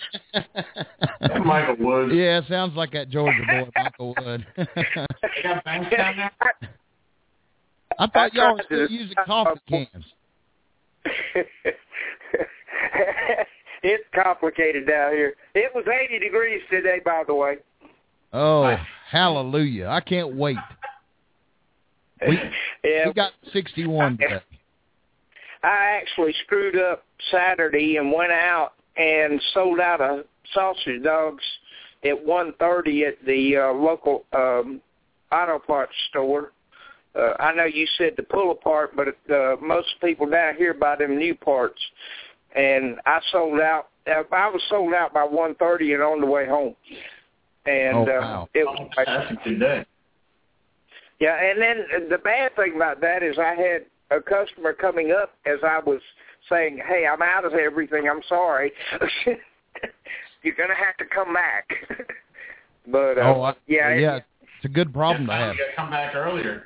[1.46, 2.14] Michael Woods.
[2.16, 4.46] yeah, sounds like that Georgia boy, Michael Wood.
[4.56, 4.66] They
[5.44, 5.94] got banks?
[8.00, 10.06] I thought y'all were tried still to- using coffee cans.
[13.84, 15.34] it's complicated down here.
[15.54, 17.58] It was 80 degrees today, by the way.
[18.34, 18.76] Oh,
[19.10, 19.88] hallelujah.
[19.88, 20.58] I can't wait.
[22.26, 22.40] We,
[22.86, 24.40] Yeah, we got 61 today.
[25.62, 31.44] I actually screwed up Saturday and went out and sold out of sausage dogs
[32.04, 34.82] at 1:30 at the uh, local um,
[35.32, 36.52] auto parts store.
[37.16, 40.96] Uh, I know you said the pull apart, but uh, most people down here buy
[40.96, 41.80] them new parts.
[42.56, 43.90] And I sold out.
[44.06, 46.76] I was sold out by 1:30 and on the way home.
[47.66, 49.86] And Oh, uh, it was That's a good day.
[51.20, 55.34] yeah, and then the bad thing about that is I had a customer coming up
[55.46, 56.02] as I was
[56.50, 58.10] saying, "Hey, I'm out of everything.
[58.10, 58.74] I'm sorry.
[60.44, 61.70] You're gonna have to come back."
[62.88, 64.16] but uh, Oh, I, yeah, yeah.
[64.42, 65.56] It's a good problem to have.
[65.56, 66.66] You got to come back earlier.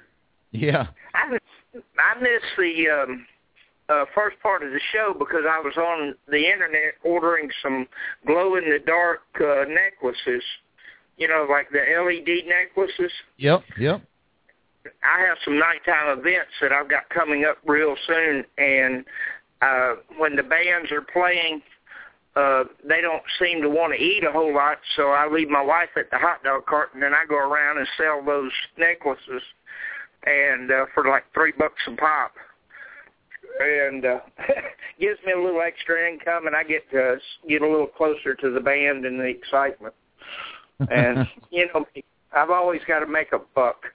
[0.52, 0.88] Yeah.
[1.14, 3.28] I miss- I missed the um,
[3.90, 7.88] uh, first part of the show because I was on the internet ordering some
[8.26, 10.44] glow in the dark uh, necklaces.
[11.18, 13.12] You know, like the LED necklaces.
[13.38, 13.64] Yep.
[13.80, 14.02] Yep.
[15.04, 19.04] I have some nighttime events that I've got coming up real soon, and
[19.62, 21.62] uh, when the bands are playing,
[22.36, 25.64] uh, they don't seem to want to eat a whole lot, so I leave my
[25.64, 29.42] wife at the hot dog cart, and then I go around and sell those necklaces,
[30.26, 32.34] and uh, for like three bucks a pop,
[33.60, 34.20] and uh,
[35.00, 37.18] gives me a little extra income, and I get to
[37.50, 39.96] get a little closer to the band and the excitement.
[40.80, 41.86] And you know,
[42.34, 43.86] I've always got to make a buck,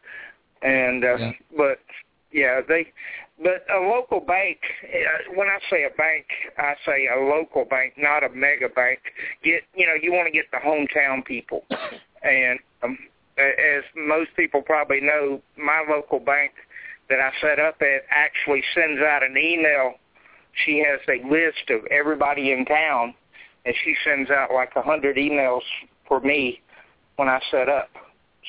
[0.62, 1.32] and uh, Yeah.
[1.56, 1.78] but
[2.32, 2.92] yeah, they.
[3.42, 6.26] But a local bank, uh, when I say a bank,
[6.58, 9.00] I say a local bank, not a mega bank.
[9.42, 11.64] Get you know, you want to get the hometown people,
[12.22, 12.98] and um,
[13.38, 16.52] as most people probably know, my local bank
[17.08, 19.94] that I set up at actually sends out an email.
[20.64, 23.14] She has a list of everybody in town,
[23.64, 25.62] and she sends out like a hundred emails
[26.06, 26.60] for me
[27.16, 27.88] when I set up.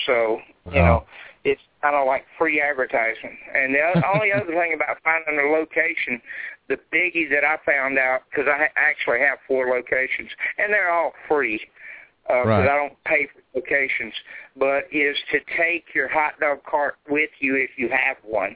[0.05, 0.39] So
[0.72, 0.86] you Wow.
[0.86, 1.03] know,
[1.43, 3.38] it's kind of like free advertising.
[3.53, 6.22] And the o- only other thing about finding a location,
[6.70, 11.14] the biggie that I found out because I actually have four locations, and they're all
[11.28, 11.59] free
[12.30, 12.70] uh, because Right.
[12.70, 14.14] I don't pay for locations,
[14.55, 18.55] but is to take your hot dog cart with you if you have one.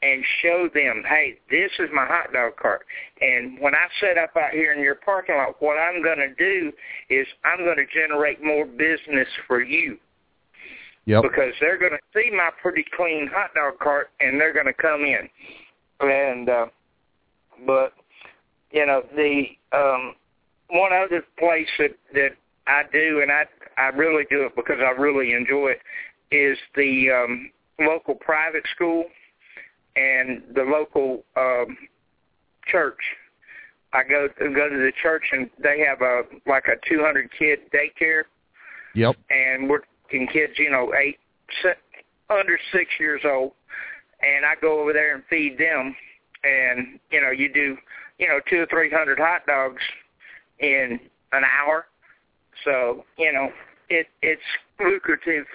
[0.00, 2.86] And show them, hey, this is my hot dog cart.
[3.20, 6.32] And when I set up out here in your parking lot, what I'm going to
[6.34, 6.72] do
[7.10, 9.98] is I'm going to generate more business for you
[11.08, 11.22] Yep.
[11.22, 14.74] because they're going to see my pretty clean hot dog cart and they're going to
[14.74, 15.26] come in.
[16.00, 16.66] And uh,
[17.66, 17.94] but
[18.70, 20.14] you know the um,
[20.68, 22.32] one other place that that
[22.66, 23.46] I do and I
[23.78, 25.80] I really do it because I really enjoy it
[26.30, 29.04] is the um, local private school
[29.98, 31.76] and the local um,
[32.66, 32.98] church.
[33.92, 38.24] I go go to the church and they have a like a 200 kid daycare
[38.94, 39.16] Yep.
[39.30, 39.80] and we're
[40.10, 41.18] kids, you know, eight,
[42.30, 43.52] under six years old,
[44.22, 45.94] and I go over there and feed them,
[46.44, 47.76] and you know, you do,
[48.18, 49.82] you know, two or three hundred hot dogs
[50.58, 50.98] in
[51.32, 51.86] an hour,
[52.64, 53.50] so you know,
[53.88, 54.42] it it's
[54.80, 55.46] lucrative.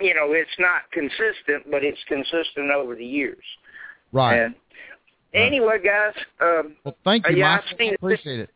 [0.00, 3.44] You know, it's not consistent, but it's consistent over the years.
[4.12, 4.36] Right.
[4.38, 4.54] And
[5.34, 7.68] anyway, guys, um, well, thank you, yeah, Michael.
[7.70, 7.94] I've seen I it.
[7.96, 8.50] appreciate it.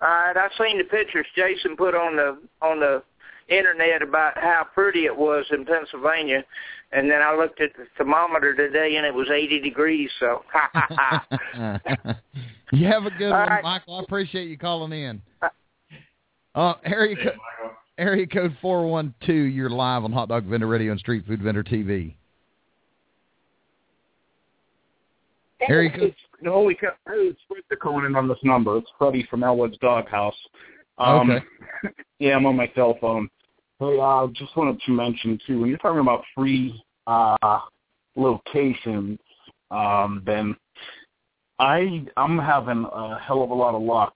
[0.00, 3.02] All right, I seen the pictures Jason put on the on the
[3.48, 6.44] internet about how pretty it was in Pennsylvania,
[6.92, 10.10] and then I looked at the thermometer today and it was 80 degrees.
[10.20, 12.16] So, ha ha ha.
[12.72, 13.62] you have a good All one, right.
[13.62, 13.96] Michael.
[13.96, 15.22] I appreciate you calling in.
[16.54, 21.26] Uh, area, co- area code 412, you're live on Hot Dog Vendor Radio and Street
[21.26, 22.14] Food Vendor TV.
[25.68, 26.90] Area code, Holy cow!
[27.06, 28.76] It's Fred in on this number.
[28.78, 30.34] It's Freddie from Elwood's Doghouse.
[30.98, 31.46] Um, Okay.
[32.18, 33.28] yeah, I'm on my cell phone.
[33.78, 37.58] Hey, uh, just wanted to mention too, when you're talking about free uh,
[38.16, 39.18] locations,
[39.70, 40.56] um, then
[41.58, 44.14] I I'm having a hell of a lot of luck.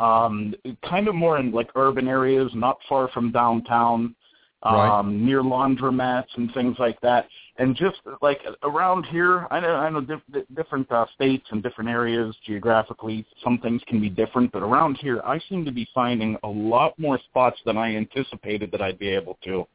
[0.00, 0.54] Um,
[0.88, 4.14] kind of more in like urban areas, not far from downtown,
[4.62, 5.04] um, Right.
[5.06, 7.28] near laundromats and things like that.
[7.56, 11.88] And just like around here, I know I know diff- different uh, states and different
[11.88, 14.50] areas geographically, some things can be different.
[14.50, 18.72] But around here, I seem to be finding a lot more spots than I anticipated
[18.72, 19.66] that I'd be able to.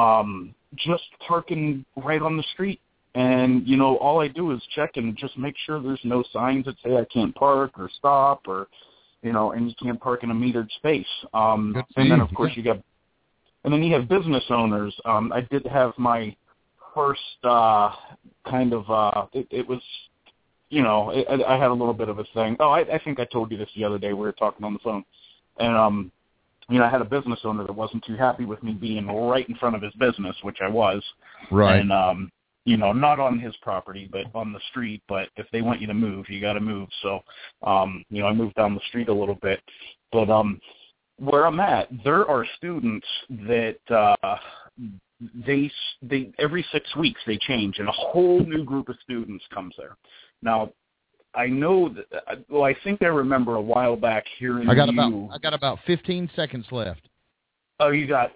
[0.00, 2.80] Um, just parking right on the street,
[3.16, 6.66] and you know, all I do is check and just make sure there's no signs
[6.66, 8.68] that say I can't park or stop or
[9.22, 11.06] you know, and you can't park in a metered space.
[11.34, 12.78] Um, and then of course you got,
[13.64, 14.94] and then you have business owners.
[15.04, 16.36] Um, I did have my
[16.94, 17.92] first uh,
[18.48, 19.80] kind of, uh, it, it was,
[20.70, 22.56] you know, I, I had a little bit of a thing.
[22.60, 24.12] Oh, I, I think I told you this the other day.
[24.12, 25.04] We were talking on the phone,
[25.58, 26.12] and um,
[26.68, 29.48] you know, I had a business owner that wasn't too happy with me being right
[29.48, 31.02] in front of his business, which I was.
[31.50, 31.80] right.
[31.80, 32.30] And um,
[32.64, 35.02] you know, not on his property, but on the street.
[35.08, 36.90] But if they want you to move, you got to move.
[37.00, 37.20] So,
[37.62, 39.60] um, you know, I moved down the street a little bit.
[40.12, 40.60] But um,
[41.18, 44.36] where I'm at, there are students that uh,
[45.46, 45.70] they
[46.02, 49.96] they every six weeks they change, and a whole new group of students comes there.
[50.42, 50.72] Now,
[51.34, 52.44] I know that.
[52.48, 54.94] Well, I think I remember a while back hearing I got you.
[54.94, 57.02] about I got about 15 seconds left.
[57.80, 58.32] Oh, you got.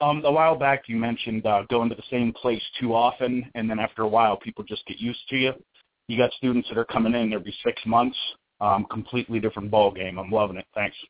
[0.00, 3.70] Um, a while back, you mentioned uh, going to the same place too often, and
[3.70, 5.52] then after a while, people just get used to you.
[6.08, 8.16] You got students that are coming in every six months.
[8.60, 10.18] Um, completely different ball game.
[10.18, 10.66] I'm loving it.
[10.74, 10.96] Thanks.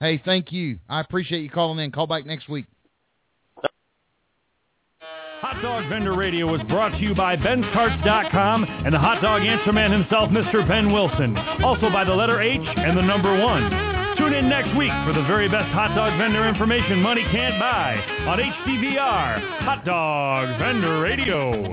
[0.00, 0.78] Hey, thank you.
[0.88, 1.90] I appreciate you calling in.
[1.90, 2.66] Call back next week.
[5.40, 9.72] Hot Dog Vendor Radio was brought to you by Ben'sCarts.com and the hot dog answer
[9.72, 10.66] man himself, Mr.
[10.66, 11.36] Ben Wilson.
[11.62, 13.70] Also by the letter H and the number one.
[14.18, 17.58] Tune Tune in next week for the very best hot dog vendor information money can't
[17.60, 17.94] buy
[18.26, 21.72] on HDVR, Hot Dog Vendor Radio.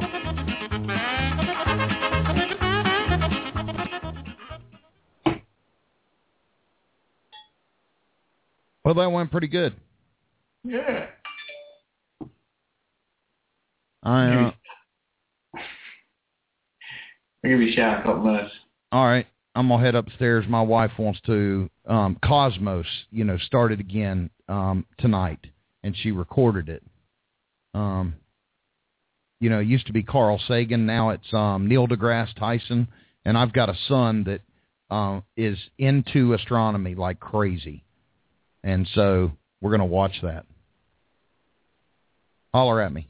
[8.83, 9.73] Well, that went pretty good.
[10.63, 11.07] Yeah.
[14.05, 14.51] I uh,
[17.43, 18.53] I'll give you a shout in a couple minutes.
[18.91, 19.27] all right.
[19.55, 20.45] I'm gonna head upstairs.
[20.47, 25.39] My wife wants to um Cosmos, you know, started again um tonight
[25.83, 26.83] and she recorded it.
[27.73, 28.15] Um
[29.39, 32.87] you know, it used to be Carl Sagan, now it's um Neil deGrasse Tyson,
[33.23, 34.41] and I've got a son that
[34.93, 37.83] um is into astronomy like crazy.
[38.63, 39.31] And so
[39.61, 40.45] we're gonna watch that.
[42.53, 43.07] Holler at me.